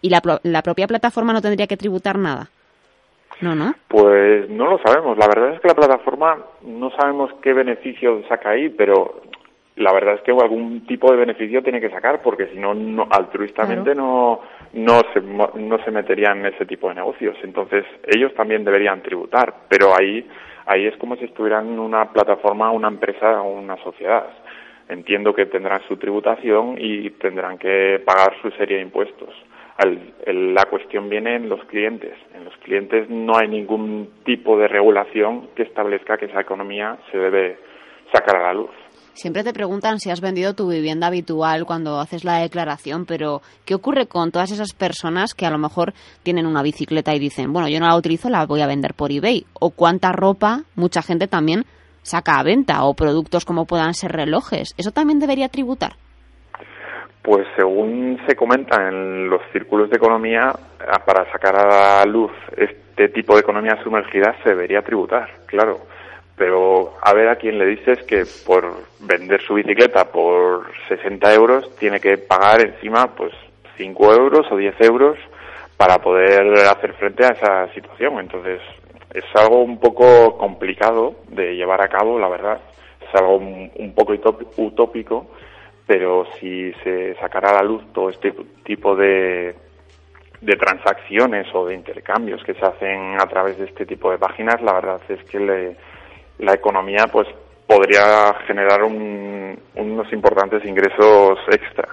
y 0.00 0.10
la, 0.10 0.22
la 0.44 0.62
propia 0.62 0.86
plataforma 0.86 1.32
no 1.32 1.42
tendría 1.42 1.66
que 1.66 1.76
tributar 1.76 2.18
nada. 2.18 2.50
No, 3.40 3.56
no. 3.56 3.74
Pues 3.88 4.48
no 4.48 4.70
lo 4.70 4.78
sabemos. 4.78 5.18
La 5.18 5.26
verdad 5.26 5.54
es 5.54 5.60
que 5.60 5.66
la 5.66 5.74
plataforma 5.74 6.38
no 6.62 6.90
sabemos 6.92 7.32
qué 7.42 7.52
beneficio 7.52 8.22
saca 8.28 8.50
ahí, 8.50 8.68
pero 8.68 9.22
la 9.76 9.92
verdad 9.92 10.14
es 10.14 10.22
que 10.22 10.30
algún 10.30 10.86
tipo 10.86 11.10
de 11.10 11.18
beneficio 11.18 11.62
tiene 11.62 11.80
que 11.80 11.90
sacar, 11.90 12.22
porque 12.22 12.46
si 12.46 12.58
no, 12.58 12.74
no 12.74 13.06
altruistamente 13.10 13.94
no, 13.94 14.40
no, 14.72 15.00
se, 15.12 15.20
no 15.20 15.78
se 15.84 15.90
meterían 15.90 16.38
en 16.38 16.54
ese 16.54 16.64
tipo 16.64 16.88
de 16.88 16.94
negocios. 16.94 17.36
Entonces, 17.42 17.84
ellos 18.06 18.32
también 18.34 18.64
deberían 18.64 19.02
tributar, 19.02 19.52
pero 19.68 19.94
ahí, 19.94 20.26
ahí 20.64 20.86
es 20.86 20.96
como 20.96 21.16
si 21.16 21.26
estuvieran 21.26 21.68
en 21.68 21.78
una 21.78 22.10
plataforma, 22.10 22.70
una 22.70 22.88
empresa 22.88 23.42
o 23.42 23.50
una 23.50 23.76
sociedad. 23.82 24.26
Entiendo 24.88 25.34
que 25.34 25.44
tendrán 25.44 25.82
su 25.88 25.98
tributación 25.98 26.76
y 26.78 27.10
tendrán 27.10 27.58
que 27.58 28.00
pagar 28.04 28.34
su 28.40 28.50
serie 28.52 28.76
de 28.76 28.82
impuestos. 28.82 29.34
la 30.26 30.64
cuestión 30.70 31.10
viene 31.10 31.34
en 31.34 31.50
los 31.50 31.62
clientes. 31.66 32.14
En 32.34 32.44
los 32.44 32.56
clientes 32.58 33.10
no 33.10 33.36
hay 33.36 33.48
ningún 33.48 34.08
tipo 34.24 34.56
de 34.56 34.68
regulación 34.68 35.48
que 35.54 35.64
establezca 35.64 36.16
que 36.16 36.26
esa 36.26 36.40
economía 36.40 36.96
se 37.10 37.18
debe 37.18 37.58
sacar 38.10 38.36
a 38.36 38.42
la 38.44 38.54
luz. 38.54 38.70
Siempre 39.16 39.42
te 39.42 39.54
preguntan 39.54 39.98
si 39.98 40.10
has 40.10 40.20
vendido 40.20 40.52
tu 40.52 40.68
vivienda 40.68 41.06
habitual 41.06 41.64
cuando 41.64 42.00
haces 42.00 42.22
la 42.22 42.40
declaración, 42.40 43.06
pero 43.06 43.40
¿qué 43.64 43.74
ocurre 43.74 44.06
con 44.08 44.30
todas 44.30 44.52
esas 44.52 44.74
personas 44.74 45.32
que 45.32 45.46
a 45.46 45.50
lo 45.50 45.56
mejor 45.56 45.94
tienen 46.22 46.44
una 46.44 46.62
bicicleta 46.62 47.14
y 47.14 47.18
dicen, 47.18 47.50
bueno, 47.50 47.66
yo 47.66 47.80
no 47.80 47.86
la 47.86 47.96
utilizo, 47.96 48.28
la 48.28 48.44
voy 48.44 48.60
a 48.60 48.66
vender 48.66 48.92
por 48.92 49.10
eBay? 49.10 49.46
¿O 49.58 49.70
cuánta 49.70 50.12
ropa 50.12 50.64
mucha 50.74 51.00
gente 51.00 51.28
también 51.28 51.64
saca 52.02 52.38
a 52.38 52.42
venta? 52.42 52.84
¿O 52.84 52.92
productos 52.92 53.46
como 53.46 53.64
puedan 53.64 53.94
ser 53.94 54.12
relojes? 54.12 54.74
¿Eso 54.76 54.90
también 54.90 55.18
debería 55.18 55.48
tributar? 55.48 55.92
Pues 57.22 57.46
según 57.56 58.20
se 58.28 58.36
comenta 58.36 58.86
en 58.86 59.30
los 59.30 59.40
círculos 59.50 59.88
de 59.88 59.96
economía, 59.96 60.52
para 61.06 61.24
sacar 61.32 61.56
a 61.56 61.66
la 61.66 62.04
luz 62.04 62.32
este 62.54 63.08
tipo 63.08 63.32
de 63.32 63.40
economía 63.40 63.82
sumergida 63.82 64.36
se 64.44 64.50
debería 64.50 64.82
tributar, 64.82 65.30
claro 65.46 65.95
pero 66.36 66.94
a 67.02 67.14
ver 67.14 67.28
a 67.28 67.36
quién 67.36 67.58
le 67.58 67.66
dices 67.66 68.02
que 68.04 68.24
por 68.44 68.64
vender 69.00 69.40
su 69.42 69.54
bicicleta 69.54 70.04
por 70.12 70.66
60 70.88 71.34
euros 71.34 71.74
tiene 71.76 71.98
que 71.98 72.18
pagar 72.18 72.60
encima 72.60 73.14
pues 73.14 73.32
5 73.76 74.14
euros 74.14 74.46
o 74.50 74.56
10 74.56 74.80
euros 74.82 75.18
para 75.76 75.98
poder 75.98 76.54
hacer 76.66 76.92
frente 76.94 77.24
a 77.24 77.30
esa 77.30 77.72
situación. 77.74 78.20
Entonces 78.20 78.60
es 79.14 79.24
algo 79.34 79.62
un 79.62 79.78
poco 79.78 80.36
complicado 80.36 81.14
de 81.28 81.54
llevar 81.56 81.80
a 81.80 81.88
cabo, 81.88 82.18
la 82.18 82.28
verdad. 82.28 82.60
Es 83.00 83.14
algo 83.14 83.36
un 83.36 83.92
poco 83.94 84.14
utópico, 84.56 85.30
pero 85.86 86.26
si 86.38 86.72
se 86.84 87.14
sacara 87.14 87.50
a 87.50 87.54
la 87.54 87.62
luz 87.62 87.82
todo 87.92 88.10
este 88.10 88.34
tipo 88.64 88.96
de, 88.96 89.54
de 90.40 90.56
transacciones 90.56 91.46
o 91.54 91.66
de 91.66 91.74
intercambios 91.74 92.42
que 92.42 92.54
se 92.54 92.64
hacen 92.64 93.20
a 93.20 93.26
través 93.26 93.58
de 93.58 93.66
este 93.66 93.86
tipo 93.86 94.10
de 94.10 94.18
páginas, 94.18 94.60
la 94.60 94.72
verdad 94.72 95.00
es 95.08 95.22
que 95.24 95.38
le, 95.38 95.76
la 96.38 96.54
economía 96.54 97.06
pues 97.10 97.26
podría 97.66 98.34
generar 98.46 98.82
unos 98.84 100.12
importantes 100.12 100.64
ingresos 100.64 101.38
extra. 101.50 101.88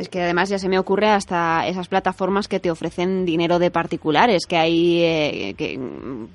Es 0.00 0.08
que 0.08 0.22
además 0.22 0.48
ya 0.48 0.58
se 0.58 0.70
me 0.70 0.78
ocurre 0.78 1.10
hasta 1.10 1.66
esas 1.66 1.88
plataformas 1.88 2.48
que 2.48 2.58
te 2.58 2.70
ofrecen 2.70 3.26
dinero 3.26 3.58
de 3.58 3.70
particulares, 3.70 4.46
que 4.46 4.56
hay, 4.56 5.02
eh, 5.02 5.54
que 5.58 5.78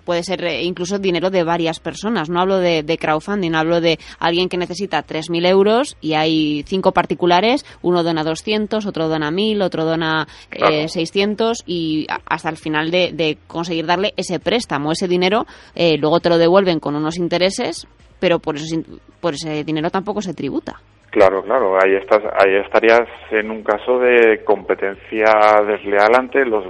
puede 0.03 0.21
ser 0.21 0.45
eh, 0.45 0.61
incluso 0.61 0.99
dinero 0.99 1.31
de 1.31 1.43
varias 1.43 1.79
personas. 1.79 2.29
No 2.29 2.39
hablo 2.39 2.59
de, 2.59 2.97
crowdfunding, 3.01 3.55
hablo 3.55 3.81
de 3.81 3.97
alguien 4.19 4.49
que 4.49 4.57
necesita 4.57 5.03
3.000 5.03 5.47
euros 5.47 5.97
y 5.99 6.13
hay 6.13 6.63
cinco 6.67 6.91
particulares, 6.91 7.65
uno 7.81 8.03
dona 8.03 8.23
200, 8.23 8.85
otro 8.85 9.07
dona 9.09 9.31
1.000, 9.31 9.63
otro 9.63 9.83
dona 9.83 10.27
600 10.51 11.61
eh, 11.61 11.63
y 11.65 12.07
hasta 12.27 12.49
el 12.49 12.57
final 12.57 12.91
de, 12.91 13.39
conseguir 13.47 13.87
darle 13.87 14.13
ese 14.15 14.39
préstamo, 14.39 14.91
ese 14.91 15.07
dinero, 15.07 15.47
luego 15.75 16.19
te 16.19 16.29
lo 16.29 16.37
devuelven 16.37 16.79
con 16.79 16.95
unos 16.95 17.17
intereses, 17.17 17.87
pero 18.19 18.37
por, 18.37 18.57
eso, 18.57 18.75
por 19.19 19.33
ese 19.33 19.63
dinero 19.63 19.89
tampoco 19.89 20.21
se 20.21 20.35
tributa. 20.35 20.79
Claro, 21.15 21.43
claro, 21.43 21.81
ahí, 21.81 21.95
estás, 21.95 22.21
ahí 22.37 22.55
estarías 22.55 23.07
en 23.31 23.49
un 23.49 23.63
caso 23.63 23.99
de 23.99 24.43
competencia 24.43 25.31
desleal 25.65 26.13
ante 26.13 26.43
los, 26.43 26.65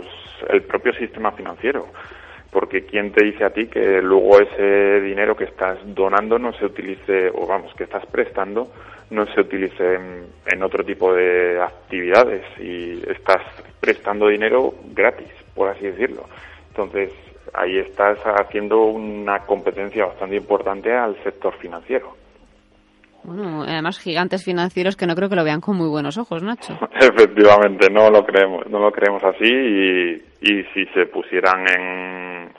el 0.49 0.61
propio 0.61 0.93
sistema 0.93 1.31
financiero, 1.31 1.87
porque 2.51 2.85
¿quién 2.85 3.11
te 3.11 3.25
dice 3.25 3.43
a 3.43 3.49
ti 3.49 3.65
que 3.65 4.03
luego 4.03 4.39
ese 4.39 5.01
dinero 5.01 5.35
que 5.35 5.45
estás 5.45 5.79
donando 5.83 6.37
no 6.37 6.53
se 6.53 6.65
utilice, 6.65 7.31
o 7.33 7.47
vamos, 7.47 7.73
que 7.73 7.85
estás 7.85 8.05
prestando, 8.05 8.67
no 9.09 9.25
se 9.25 9.41
utilice 9.41 9.95
en, 10.45 10.61
otro 10.61 10.85
tipo 10.85 11.11
de 11.11 11.59
actividades 11.59 12.43
y 12.59 13.01
estás 13.09 13.41
prestando 13.79 14.27
dinero 14.27 14.75
gratis, 14.93 15.31
por 15.55 15.69
así 15.69 15.87
decirlo? 15.87 16.25
Entonces, 16.67 17.09
ahí 17.51 17.79
estás 17.79 18.19
haciendo 18.19 18.83
una 18.83 19.39
competencia 19.39 20.05
bastante 20.05 20.35
importante 20.35 20.93
al 20.93 21.15
sector 21.23 21.55
financiero. 21.55 22.24
Bueno, 23.25 23.63
además 23.63 23.99
gigantes 23.99 24.43
financieros 24.43 24.95
que 24.95 25.07
no 25.07 25.15
creo 25.15 25.29
que 25.29 25.35
lo 25.35 25.43
vean 25.43 25.61
con 25.61 25.75
muy 25.75 25.89
buenos 25.89 26.17
ojos, 26.17 26.43
Nacho. 26.43 26.77
Efectivamente, 26.93 27.89
no 27.91 28.09
lo 28.11 28.23
creemos, 28.23 28.67
no 28.69 28.79
lo 28.79 28.91
creemos 28.91 29.23
así 29.23 29.47
y, 29.47 30.11
y 30.41 30.63
si 30.73 30.85
se 30.93 31.07
pusieran 31.07 31.67
en, 31.67 32.51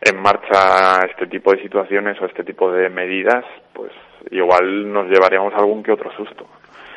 en 0.00 0.22
marcha 0.22 1.00
este 1.10 1.26
tipo 1.26 1.52
de 1.52 1.62
situaciones 1.62 2.20
o 2.20 2.26
este 2.26 2.44
tipo 2.44 2.70
de 2.70 2.88
medidas, 2.88 3.44
pues 3.72 3.90
igual 4.30 4.92
nos 4.92 5.08
llevaríamos 5.08 5.52
algún 5.54 5.82
que 5.82 5.92
otro 5.92 6.10
susto. 6.16 6.46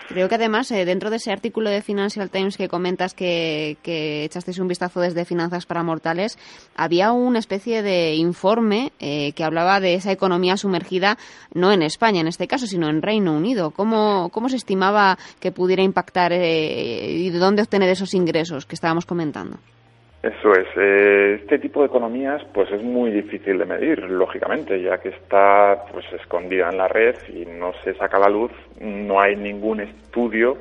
Creo 0.10 0.28
que 0.28 0.36
además, 0.36 0.72
eh, 0.72 0.86
dentro 0.86 1.12
de 1.12 1.17
ese 1.17 1.32
artículo 1.32 1.69
de 1.69 1.84
Financial 1.84 2.32
Times 2.32 2.58
que 2.58 2.67
comentas 2.67 3.13
que, 3.13 3.78
que 3.84 4.24
echasteis 4.24 4.58
un 4.58 4.67
vistazo 4.67 5.00
desde 5.00 5.24
Finanzas 5.24 5.67
para 5.67 5.84
Mortales, 5.84 6.39
había 6.76 7.12
una 7.12 7.38
especie 7.38 7.84
de 7.84 8.15
informe 8.15 8.91
eh, 9.00 9.34
que 9.34 9.43
hablaba 9.43 9.80
de 9.80 9.93
esa 9.93 10.12
economía 10.12 10.58
sumergida, 10.58 11.19
no 11.54 11.72
en 11.72 11.84
España 11.84 12.22
en 12.22 12.28
este 12.28 12.48
caso, 12.48 12.65
sino 12.65 12.89
en 12.89 13.04
Reino 13.04 13.34
Unido. 13.34 13.69
¿Cómo, 13.69 14.30
cómo 14.34 14.50
se 14.50 14.56
estimaba 14.56 15.19
que 15.39 15.52
pudiera 15.52 15.84
impactar 15.84 16.34
eh, 16.34 17.12
y 17.12 17.30
de 17.30 17.38
dónde 17.38 17.62
obtener 17.62 17.89
esos 17.89 18.15
ingresos 18.15 18.65
que 18.65 18.74
estábamos 18.74 19.06
comentando? 19.06 19.60
Eso 20.21 20.53
es. 20.53 20.67
Eh, 20.75 21.39
este 21.41 21.60
tipo 21.60 21.79
de 21.79 21.88
economías, 21.88 22.43
pues 22.53 22.69
es 22.71 22.84
muy 22.84 23.10
difícil 23.12 23.58
de 23.58 23.65
medir, 23.65 24.03
lógicamente, 24.03 24.82
ya 24.82 24.97
que 24.97 25.10
está 25.10 25.86
pues 25.91 26.05
escondida 26.12 26.69
en 26.69 26.77
la 26.77 26.89
red 26.89 27.15
y 27.29 27.45
no 27.45 27.71
se 27.84 27.93
saca 27.93 28.19
la 28.19 28.27
luz. 28.27 28.51
No 28.82 29.21
hay 29.21 29.38
ningún 29.38 29.79
estudio 29.79 30.58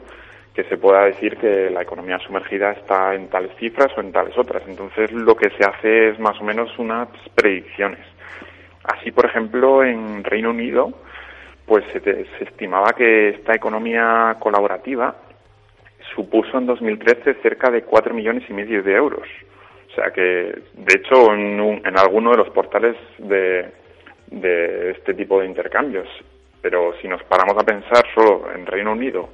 que 0.55 0.63
se 0.65 0.77
pueda 0.77 1.05
decir 1.05 1.37
que 1.39 1.71
la 1.71 1.83
economía 1.83 2.19
sumergida 2.21 2.73
está 2.73 3.15
en 3.15 3.29
tales 3.29 3.51
cifras 3.59 3.89
o 3.97 4.01
en 4.01 4.13
tales 4.13 4.37
otras. 4.39 4.63
Entonces, 4.69 5.11
lo 5.11 5.35
que 5.37 5.51
se 5.51 5.65
hace 5.65 6.11
es 6.11 6.21
más 6.21 6.41
o 6.41 6.45
menos 6.45 6.79
unas 6.79 7.09
predicciones. 7.35 8.05
Así, 8.85 9.11
por 9.11 9.27
ejemplo, 9.27 9.83
en 9.83 10.23
Reino 10.23 10.51
Unido, 10.51 10.93
pues 11.67 11.85
se, 11.93 12.01
se 12.01 12.45
estimaba 12.45 12.93
que 12.93 13.31
esta 13.31 13.55
economía 13.55 14.37
colaborativa 14.39 15.15
supuso 16.19 16.59
en 16.59 16.67
2013 16.67 17.35
cerca 17.43 17.71
de 17.71 17.83
4 17.83 18.13
millones 18.13 18.43
y 18.51 18.53
medio 18.53 18.83
de 18.83 18.93
euros. 18.93 19.29
O 19.89 19.95
sea 19.95 20.11
que, 20.11 20.21
de 20.21 20.95
hecho, 20.97 21.33
en, 21.33 21.61
en 21.87 21.97
alguno 21.97 22.33
de 22.33 22.39
los 22.39 22.51
portales 22.51 22.97
de, 23.19 23.71
de 24.27 24.91
este 24.91 25.15
tipo 25.15 25.41
de 25.41 25.47
intercambios. 25.47 26.09
Pero 26.61 26.93
si 27.01 27.07
nos 27.07 27.23
paramos 27.23 27.57
a 27.57 27.65
pensar 27.65 28.05
solo 28.13 28.49
en 28.53 28.67
Reino 28.67 28.93
Unido 28.93 29.29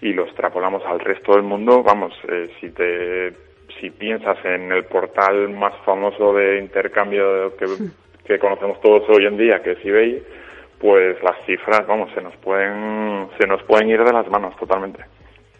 y 0.00 0.12
lo 0.12 0.26
extrapolamos 0.26 0.84
al 0.86 1.00
resto 1.00 1.32
del 1.32 1.42
mundo, 1.42 1.82
vamos, 1.82 2.14
eh, 2.28 2.50
si 2.60 2.70
te 2.70 3.32
si 3.80 3.90
piensas 3.90 4.38
en 4.44 4.70
el 4.72 4.84
portal 4.84 5.48
más 5.50 5.74
famoso 5.84 6.32
de 6.34 6.58
intercambio 6.58 7.56
que, 7.56 7.66
que 8.24 8.38
conocemos 8.38 8.80
todos 8.80 9.08
hoy 9.10 9.26
en 9.26 9.36
día, 9.36 9.60
que 9.60 9.72
es 9.72 9.84
eBay, 9.84 10.22
pues 10.80 11.22
las 11.22 11.36
cifras, 11.46 11.86
vamos, 11.86 12.10
se 12.14 12.22
nos 12.22 12.34
pueden 12.36 13.28
se 13.38 13.46
nos 13.46 13.62
pueden 13.64 13.90
ir 13.90 14.02
de 14.02 14.12
las 14.12 14.28
manos 14.28 14.56
totalmente 14.56 15.17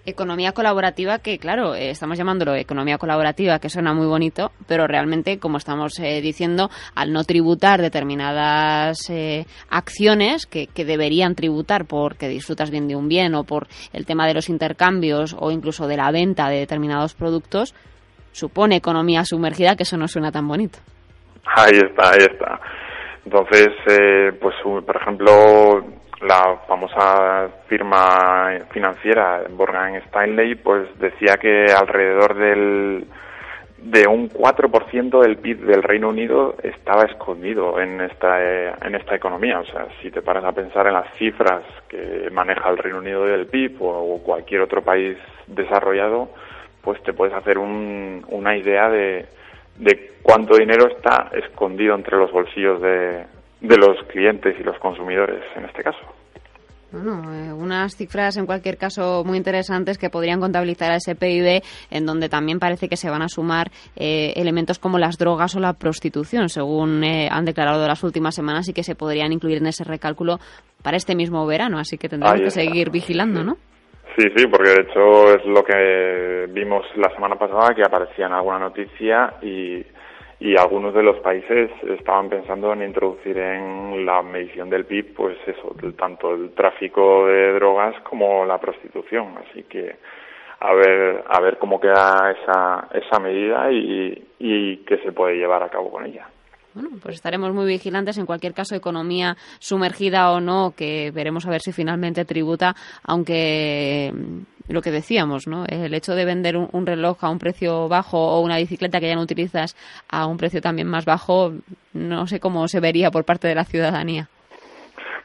economía 0.09 0.53
colaborativa 0.53 1.19
que, 1.19 1.39
claro, 1.39 1.75
eh, 1.75 1.91
estamos 1.91 2.19
llamándolo 2.19 2.55
economía 2.55 2.99
colaborativa, 2.99 3.59
que 3.59 3.69
suena 3.69 3.93
muy 3.93 4.07
bonito, 4.07 4.53
pero 4.67 4.87
realmente, 4.87 5.39
como 5.39 5.59
estamos 5.59 5.99
eh, 6.01 6.21
diciendo, 6.21 6.71
al 6.95 7.13
no 7.13 7.25
tributar 7.25 7.81
determinadas 7.81 9.11
eh, 9.11 9.47
acciones 9.71 10.47
que, 10.47 10.67
que, 10.67 10.85
deberían 10.85 11.35
tributar 11.35 11.85
porque 11.85 12.29
disfrutas 12.29 12.71
bien 12.71 12.89
de 12.89 12.97
un 12.97 13.09
bien 13.09 13.35
o 13.35 13.45
por 13.45 13.69
el 13.93 14.07
tema 14.07 14.27
de 14.27 14.35
los 14.35 14.49
intercambios 14.49 15.37
o 15.39 15.51
incluso 15.51 15.87
de 15.87 15.97
la 15.97 16.11
venta 16.11 16.49
de 16.49 16.59
determinados 16.59 17.15
productos, 17.15 17.75
supone 18.33 18.77
economía 18.77 19.25
sumergida, 19.25 19.77
que 19.77 19.83
eso 19.83 19.97
no 19.97 20.09
suena 20.09 20.33
tan 20.33 20.49
bonito. 20.49 20.79
Ahí 21.45 21.79
está, 21.79 22.11
ahí 22.11 22.27
está. 22.31 22.61
Entonces, 23.25 23.69
pues, 24.41 24.55
por 24.65 24.97
ejemplo, 24.97 25.85
la 26.21 26.59
famosa 26.67 27.49
firma 27.69 28.51
financiera 28.71 29.43
Morgan 29.51 29.97
Stanley 29.97 30.57
pues 30.57 30.89
decía 30.99 31.37
que 31.37 31.67
alrededor 31.67 32.35
del 32.35 33.07
de 33.79 34.09
un 34.09 34.29
4% 34.29 35.23
del 35.23 35.37
PIB 35.37 35.61
del 35.67 35.85
Reino 35.85 36.09
Unido 36.09 36.57
estaba 36.65 37.05
escondido 37.05 37.81
en 37.81 38.01
esta 38.01 38.75
en 38.85 38.97
esta 38.97 39.15
economía, 39.15 39.61
o 39.61 39.65
sea, 39.67 39.87
si 40.03 40.11
te 40.11 40.21
paras 40.21 40.45
a 40.45 40.53
pensar 40.53 40.89
en 40.89 40.95
las 40.95 41.13
cifras 41.17 41.63
que 41.89 42.29
maneja 42.33 42.69
el 42.71 42.79
Reino 42.79 42.99
Unido 42.99 43.25
del 43.25 43.47
PIB 43.47 43.81
o, 43.81 44.21
cualquier 44.25 44.63
otro 44.63 44.83
país 44.83 45.17
desarrollado, 45.47 46.31
pues 46.83 47.01
te 47.05 47.13
puedes 47.13 47.35
hacer 47.35 47.57
un, 47.57 48.27
una 48.29 48.57
idea 48.57 48.91
de, 48.91 49.27
de 49.77 50.11
cuánto 50.23 50.57
dinero 50.57 50.89
está 50.89 51.31
escondido 51.33 51.95
entre 51.95 52.17
los 52.17 52.33
bolsillos 52.33 52.83
de, 52.83 53.25
de 53.61 53.77
los 53.77 53.97
clientes 54.09 54.57
y 54.59 54.63
los 54.63 54.79
consumidores 54.79 55.45
en 55.57 55.65
este 55.65 55.83
caso. 55.83 55.99
Bueno, 56.91 57.23
eh, 57.35 57.53
unas 57.53 57.97
cifras 57.97 58.39
en 58.39 58.47
cualquier 58.47 58.79
caso 58.79 59.23
muy 59.23 59.37
interesantes 59.37 59.99
que 59.99 60.09
podrían 60.09 60.41
contabilizar 60.41 60.91
a 60.91 60.97
ese 60.97 61.15
PIB, 61.15 61.63
en 61.91 62.07
donde 62.07 62.31
también 62.31 62.59
parece 62.59 62.89
que 62.89 62.97
se 62.97 63.11
van 63.11 63.21
a 63.21 63.29
sumar 63.29 63.69
eh, 63.95 64.33
elementos 64.37 64.79
como 64.79 64.99
las 64.99 65.19
drogas 65.19 65.55
o 65.55 65.61
la 65.61 65.75
prostitución, 65.75 66.49
según 66.49 67.05
eh, 67.05 67.29
han 67.31 67.45
declarado 67.45 67.87
las 67.87 68.03
últimas 68.05 68.35
semanas 68.35 68.69
y 68.71 68.73
que 68.73 68.83
se 68.83 68.95
podrían 68.95 69.33
incluir 69.33 69.59
en 69.59 69.67
ese 69.67 69.85
recálculo 69.85 70.39
para 70.83 70.97
este 70.97 71.15
mismo 71.15 71.47
verano. 71.47 71.79
Así 71.79 71.99
que 71.99 72.09
tendremos 72.09 72.41
que 72.41 72.51
seguir 72.51 72.91
vigilando, 72.91 73.45
¿no? 73.45 73.57
Sí, 74.17 74.25
sí, 74.35 74.47
porque 74.47 74.71
de 74.71 74.81
hecho 74.81 75.35
es 75.35 75.45
lo 75.45 75.63
que 75.63 76.47
vimos 76.51 76.87
la 76.97 77.15
semana 77.15 77.37
pasada, 77.37 77.75
que 77.75 77.83
aparecía 77.83 78.27
en 78.27 78.33
alguna 78.33 78.59
noticia 78.59 79.35
y 79.43 79.85
y 80.41 80.57
algunos 80.57 80.95
de 80.95 81.03
los 81.03 81.19
países 81.21 81.71
estaban 81.83 82.29
pensando 82.29 82.73
en 82.73 82.83
introducir 82.83 83.37
en 83.39 84.07
la 84.07 84.23
medición 84.23 84.71
del 84.71 84.85
PIB 84.85 85.15
pues 85.15 85.37
eso 85.47 85.75
tanto 85.97 86.35
el 86.35 86.51
tráfico 86.55 87.27
de 87.27 87.55
drogas 87.55 88.01
como 88.03 88.45
la 88.45 88.59
prostitución. 88.59 89.35
Así 89.39 89.65
que 89.65 89.97
a 90.61 90.73
ver 90.75 91.25
a 91.29 91.41
ver 91.41 91.59
cómo 91.59 91.81
queda 91.81 92.31
esa 92.31 92.89
esa 92.93 93.19
medida 93.21 93.71
y, 93.73 94.27
y 94.39 94.77
qué 94.79 94.99
se 94.99 95.13
puede 95.13 95.37
llevar 95.37 95.63
a 95.63 95.69
cabo 95.69 95.91
con 95.91 96.07
ella 96.07 96.29
bueno, 96.81 96.97
pues 97.03 97.17
estaremos 97.17 97.53
muy 97.53 97.67
vigilantes. 97.67 98.19
En 98.19 98.27
cualquier 98.27 98.55
caso, 98.55 98.77
economía 98.77 99.37
sumergida 99.59 100.31
o 100.31 100.41
no, 100.41 100.75
que 100.77 101.11
veremos 101.13 101.45
a 101.47 101.51
ver 101.51 101.61
si 101.61 101.73
finalmente 101.73 102.25
tributa, 102.25 102.77
aunque 103.03 104.13
lo 104.69 104.81
que 104.81 104.93
decíamos, 104.93 105.49
¿no? 105.49 105.65
El 105.67 105.93
hecho 105.95 106.15
de 106.15 106.25
vender 106.25 106.57
un, 106.57 106.87
reloj 106.87 107.25
a 107.25 107.31
un 107.31 107.39
precio 107.39 107.89
bajo 107.89 108.19
o 108.19 108.41
una 108.41 108.59
bicicleta 108.59 109.01
que 109.01 109.09
ya 109.09 109.17
no 109.17 109.23
utilizas 109.23 109.75
a 110.09 110.27
un 110.27 110.37
precio 110.37 110.61
también 110.61 110.87
más 110.87 111.05
bajo, 111.05 111.53
no 111.95 112.27
sé 112.29 112.39
cómo 112.39 112.69
se 112.69 112.79
vería 112.79 113.11
por 113.11 113.25
parte 113.25 113.49
de 113.49 113.57
la 113.57 113.65
ciudadanía. 113.65 114.29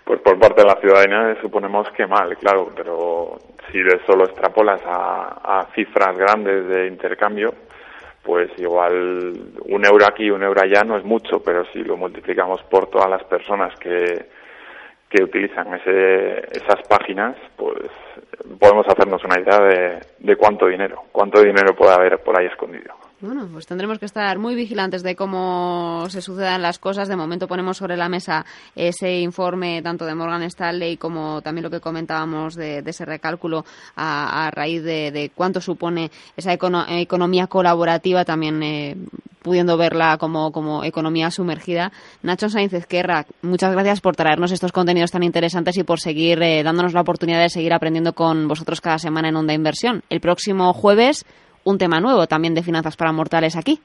Pues 0.06 0.22
por 0.22 0.40
parte 0.40 0.64
de 0.64 0.68
la 0.68 0.82
ciudadanía 0.82 1.40
suponemos 1.42 1.88
que 1.96 2.08
mal, 2.08 2.36
claro, 2.38 2.72
pero 2.76 3.38
si 3.72 3.78
de 3.78 4.00
eso 4.02 4.16
lo 4.16 4.26
extrapolas 4.26 4.82
a 4.86 5.68
cifras 5.76 6.18
grandes 6.18 6.68
de 6.68 6.88
intercambio, 6.88 7.54
pues 8.24 8.50
igual 8.58 9.34
un 9.66 9.86
euro 9.86 10.06
aquí, 10.08 10.30
un 10.30 10.44
euro 10.44 10.62
allá 10.62 10.84
no 10.84 10.98
es 10.98 11.04
mucho, 11.04 11.44
pero 11.44 11.66
si 11.72 11.84
lo 11.84 11.98
multiplicamos 11.98 12.62
por 12.64 12.88
todas 12.88 13.10
las 13.10 13.24
personas 13.26 13.78
que, 13.80 14.26
que 15.10 15.24
utilizan 15.24 15.74
ese, 15.74 16.40
esas 16.52 16.88
páginas, 16.88 17.36
pues 17.58 17.90
podemos 18.60 18.88
hacernos 18.88 19.24
una 19.26 19.40
idea 19.40 19.60
de, 19.60 20.00
de 20.20 20.36
cuánto 20.38 20.68
dinero, 20.68 21.04
cuánto 21.12 21.42
dinero 21.42 21.76
puede 21.76 21.94
haber 21.94 22.20
por 22.20 22.40
ahí 22.40 22.48
escondido. 22.48 23.03
Bueno, 23.24 23.48
pues 23.50 23.66
tendremos 23.66 24.00
que 24.00 24.06
estar 24.06 24.38
muy 24.38 24.54
vigilantes 24.54 25.02
de 25.02 25.16
cómo 25.16 26.08
se 26.10 26.22
sucedan 26.22 26.62
las 26.62 26.78
cosas. 26.78 27.08
De 27.08 27.16
momento 27.16 27.48
ponemos 27.48 27.78
sobre 27.78 27.96
la 27.96 28.10
mesa 28.10 28.46
ese 28.76 29.22
informe 29.22 29.82
tanto 29.82 30.06
de 30.06 30.14
Morgan 30.14 30.44
Stanley 30.44 30.98
como 30.98 31.42
también 31.42 31.64
lo 31.64 31.70
que 31.70 31.80
comentábamos 31.80 32.54
de, 32.56 32.84
ese 32.86 33.06
recálculo 33.06 33.64
a, 33.96 34.52
raíz 34.52 34.84
de, 34.84 35.32
cuánto 35.34 35.62
supone 35.62 36.12
esa 36.36 36.52
economía 36.52 37.48
colaborativa, 37.48 38.26
también 38.26 38.62
eh, 38.62 38.98
pudiendo 39.42 39.78
verla 39.78 40.18
como, 40.18 40.52
como 40.52 40.84
economía 40.84 41.32
sumergida. 41.32 41.94
Nacho 42.24 42.50
Sainz 42.50 42.74
Ezquerra, 42.74 43.26
muchas 43.42 43.72
gracias 43.72 44.02
por 44.02 44.18
traernos 44.18 44.52
estos 44.52 44.74
contenidos 44.74 45.12
tan 45.12 45.24
interesantes 45.24 45.78
y 45.78 45.84
por 45.84 46.02
seguir 46.02 46.44
eh, 46.44 46.62
dándonos 46.62 46.92
la 46.92 47.00
oportunidad 47.00 47.42
de 47.42 47.48
seguir 47.48 47.72
aprendiendo 47.72 48.12
con 48.12 48.50
vosotros 48.50 48.82
cada 48.82 49.00
semana 49.00 49.30
en 49.30 49.38
Onda 49.38 49.54
Inversión. 49.54 50.04
El 50.10 50.20
próximo 50.20 50.74
jueves 50.74 51.26
un 51.64 51.78
tema 51.78 52.00
nuevo 52.00 52.28
también 52.28 52.54
de 52.54 52.64
finanzas 52.64 52.98
para 52.98 53.12
mortales 53.12 53.56
aquí. 53.56 53.80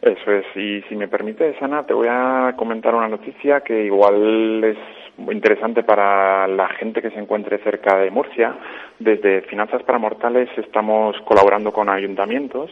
Eso 0.00 0.30
es, 0.30 0.44
y 0.54 0.82
si 0.82 0.94
me 0.94 1.08
permites, 1.08 1.60
Ana, 1.62 1.84
te 1.84 1.94
voy 1.94 2.08
a 2.10 2.52
comentar 2.56 2.94
una 2.94 3.08
noticia 3.08 3.60
que 3.62 3.84
igual 3.84 4.62
es 4.62 4.76
interesante 5.18 5.82
para 5.82 6.46
la 6.46 6.68
gente 6.68 7.00
que 7.00 7.10
se 7.10 7.18
encuentre 7.18 7.58
cerca 7.58 7.96
de 7.96 8.10
Murcia. 8.10 8.54
Desde 8.98 9.40
Finanzas 9.42 9.82
para 9.84 9.98
Mortales 9.98 10.50
estamos 10.58 11.16
colaborando 11.24 11.72
con 11.72 11.88
ayuntamientos 11.88 12.70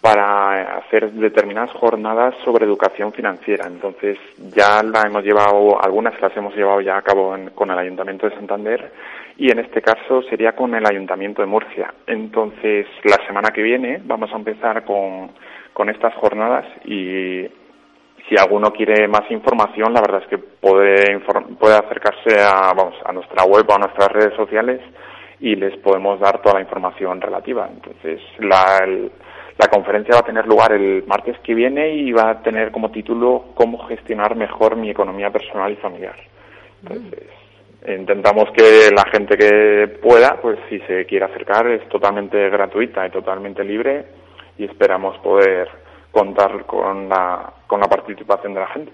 para 0.00 0.78
hacer 0.78 1.12
determinadas 1.12 1.72
jornadas 1.72 2.34
sobre 2.44 2.64
educación 2.64 3.12
financiera. 3.12 3.66
Entonces, 3.66 4.18
ya 4.54 4.82
la 4.82 5.02
hemos 5.02 5.24
llevado, 5.24 5.82
algunas 5.82 6.20
las 6.20 6.36
hemos 6.36 6.54
llevado 6.54 6.80
ya 6.80 6.96
a 6.98 7.02
cabo 7.02 7.36
con 7.54 7.70
el 7.70 7.78
Ayuntamiento 7.78 8.28
de 8.28 8.34
Santander 8.34 8.92
y 9.38 9.52
en 9.52 9.60
este 9.60 9.80
caso 9.80 10.20
sería 10.28 10.52
con 10.52 10.74
el 10.74 10.84
Ayuntamiento 10.84 11.42
de 11.42 11.46
Murcia. 11.46 11.94
Entonces, 12.06 12.86
la 13.04 13.24
semana 13.24 13.50
que 13.50 13.62
viene 13.62 14.02
vamos 14.04 14.30
a 14.32 14.36
empezar 14.36 14.84
con, 14.84 15.30
con 15.72 15.88
estas 15.88 16.12
jornadas 16.14 16.66
y 16.84 17.46
si 18.28 18.36
alguno 18.36 18.72
quiere 18.72 19.06
más 19.06 19.30
información, 19.30 19.94
la 19.94 20.00
verdad 20.00 20.22
es 20.22 20.28
que 20.28 20.38
puede, 20.38 21.20
puede 21.58 21.76
acercarse 21.76 22.40
a, 22.42 22.72
vamos, 22.74 22.96
a 23.04 23.12
nuestra 23.12 23.44
web 23.44 23.64
o 23.68 23.74
a 23.74 23.78
nuestras 23.78 24.08
redes 24.08 24.34
sociales 24.34 24.80
y 25.38 25.54
les 25.54 25.78
podemos 25.78 26.18
dar 26.18 26.42
toda 26.42 26.56
la 26.56 26.62
información 26.62 27.20
relativa. 27.20 27.68
Entonces, 27.72 28.20
la, 28.40 28.84
la 29.56 29.68
conferencia 29.68 30.14
va 30.14 30.20
a 30.20 30.26
tener 30.26 30.46
lugar 30.46 30.72
el 30.72 31.04
martes 31.06 31.38
que 31.44 31.54
viene 31.54 31.94
y 31.94 32.10
va 32.10 32.30
a 32.30 32.42
tener 32.42 32.72
como 32.72 32.90
título 32.90 33.46
Cómo 33.54 33.86
gestionar 33.86 34.34
mejor 34.34 34.74
mi 34.74 34.90
economía 34.90 35.30
personal 35.30 35.72
y 35.72 35.76
familiar. 35.76 36.16
Entonces, 36.82 37.28
intentamos 37.86 38.50
que 38.56 38.90
la 38.94 39.04
gente 39.10 39.36
que 39.36 39.98
pueda, 40.02 40.38
pues 40.40 40.58
si 40.68 40.78
se 40.80 41.06
quiere 41.06 41.26
acercar, 41.26 41.66
es 41.68 41.88
totalmente 41.88 42.50
gratuita 42.50 43.06
y 43.06 43.10
totalmente 43.10 43.62
libre 43.64 44.06
y 44.56 44.64
esperamos 44.64 45.16
poder 45.18 45.68
contar 46.10 46.64
con 46.66 47.08
la, 47.08 47.52
con 47.66 47.80
la 47.80 47.86
participación 47.86 48.54
de 48.54 48.60
la 48.60 48.68
gente. 48.68 48.92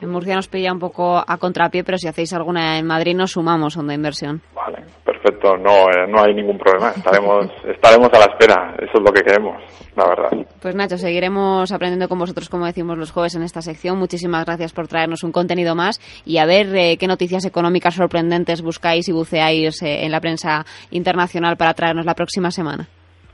En 0.00 0.10
Murcia 0.10 0.34
nos 0.34 0.48
pilla 0.48 0.72
un 0.72 0.80
poco 0.80 1.16
a 1.16 1.36
contrapié, 1.38 1.84
pero 1.84 1.98
si 1.98 2.08
hacéis 2.08 2.32
alguna 2.32 2.78
en 2.78 2.86
Madrid 2.86 3.14
nos 3.14 3.32
sumamos 3.32 3.76
a 3.76 3.80
Onda 3.80 3.94
Inversión. 3.94 4.42
Vale, 4.54 4.84
perfecto. 5.24 5.56
No, 5.56 5.90
eh, 5.90 6.06
no 6.08 6.22
hay 6.22 6.34
ningún 6.34 6.58
problema. 6.58 6.90
Estaremos, 6.90 7.46
estaremos 7.64 8.12
a 8.12 8.18
la 8.18 8.24
espera. 8.26 8.74
Eso 8.78 8.92
es 8.94 9.00
lo 9.00 9.12
que 9.12 9.22
queremos, 9.22 9.56
la 9.96 10.06
verdad. 10.06 10.46
Pues 10.60 10.74
Nacho, 10.74 10.98
seguiremos 10.98 11.72
aprendiendo 11.72 12.08
con 12.08 12.18
vosotros, 12.18 12.48
como 12.48 12.66
decimos 12.66 12.98
los 12.98 13.10
jueves 13.10 13.34
en 13.34 13.42
esta 13.42 13.62
sección. 13.62 13.98
Muchísimas 13.98 14.44
gracias 14.44 14.72
por 14.72 14.88
traernos 14.88 15.22
un 15.24 15.32
contenido 15.32 15.74
más 15.74 16.00
y 16.24 16.38
a 16.38 16.46
ver 16.46 16.74
eh, 16.76 16.96
qué 16.98 17.06
noticias 17.06 17.44
económicas 17.44 17.94
sorprendentes 17.94 18.62
buscáis 18.62 19.08
y 19.08 19.12
buceáis 19.12 19.82
eh, 19.82 20.04
en 20.04 20.12
la 20.12 20.20
prensa 20.20 20.64
internacional 20.90 21.56
para 21.56 21.74
traernos 21.74 22.06
la 22.06 22.14
próxima 22.14 22.50
semana. 22.50 22.86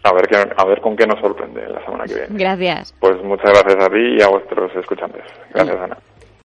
A 0.03 0.13
ver, 0.15 0.29
a 0.57 0.65
ver 0.65 0.81
con 0.81 0.97
qué 0.97 1.07
nos 1.07 1.21
sorprende 1.21 1.69
la 1.69 1.85
semana 1.85 2.05
que 2.05 2.15
viene. 2.15 2.29
Gracias. 2.31 2.95
Pues 3.01 3.23
muchas 3.23 3.51
gracias 3.51 3.85
a 3.85 3.89
ti 3.91 4.17
y 4.19 4.23
a 4.23 4.29
vuestros 4.29 4.75
escuchantes. 4.77 5.25
Gracias, 5.53 5.77
Ana. 5.77 5.99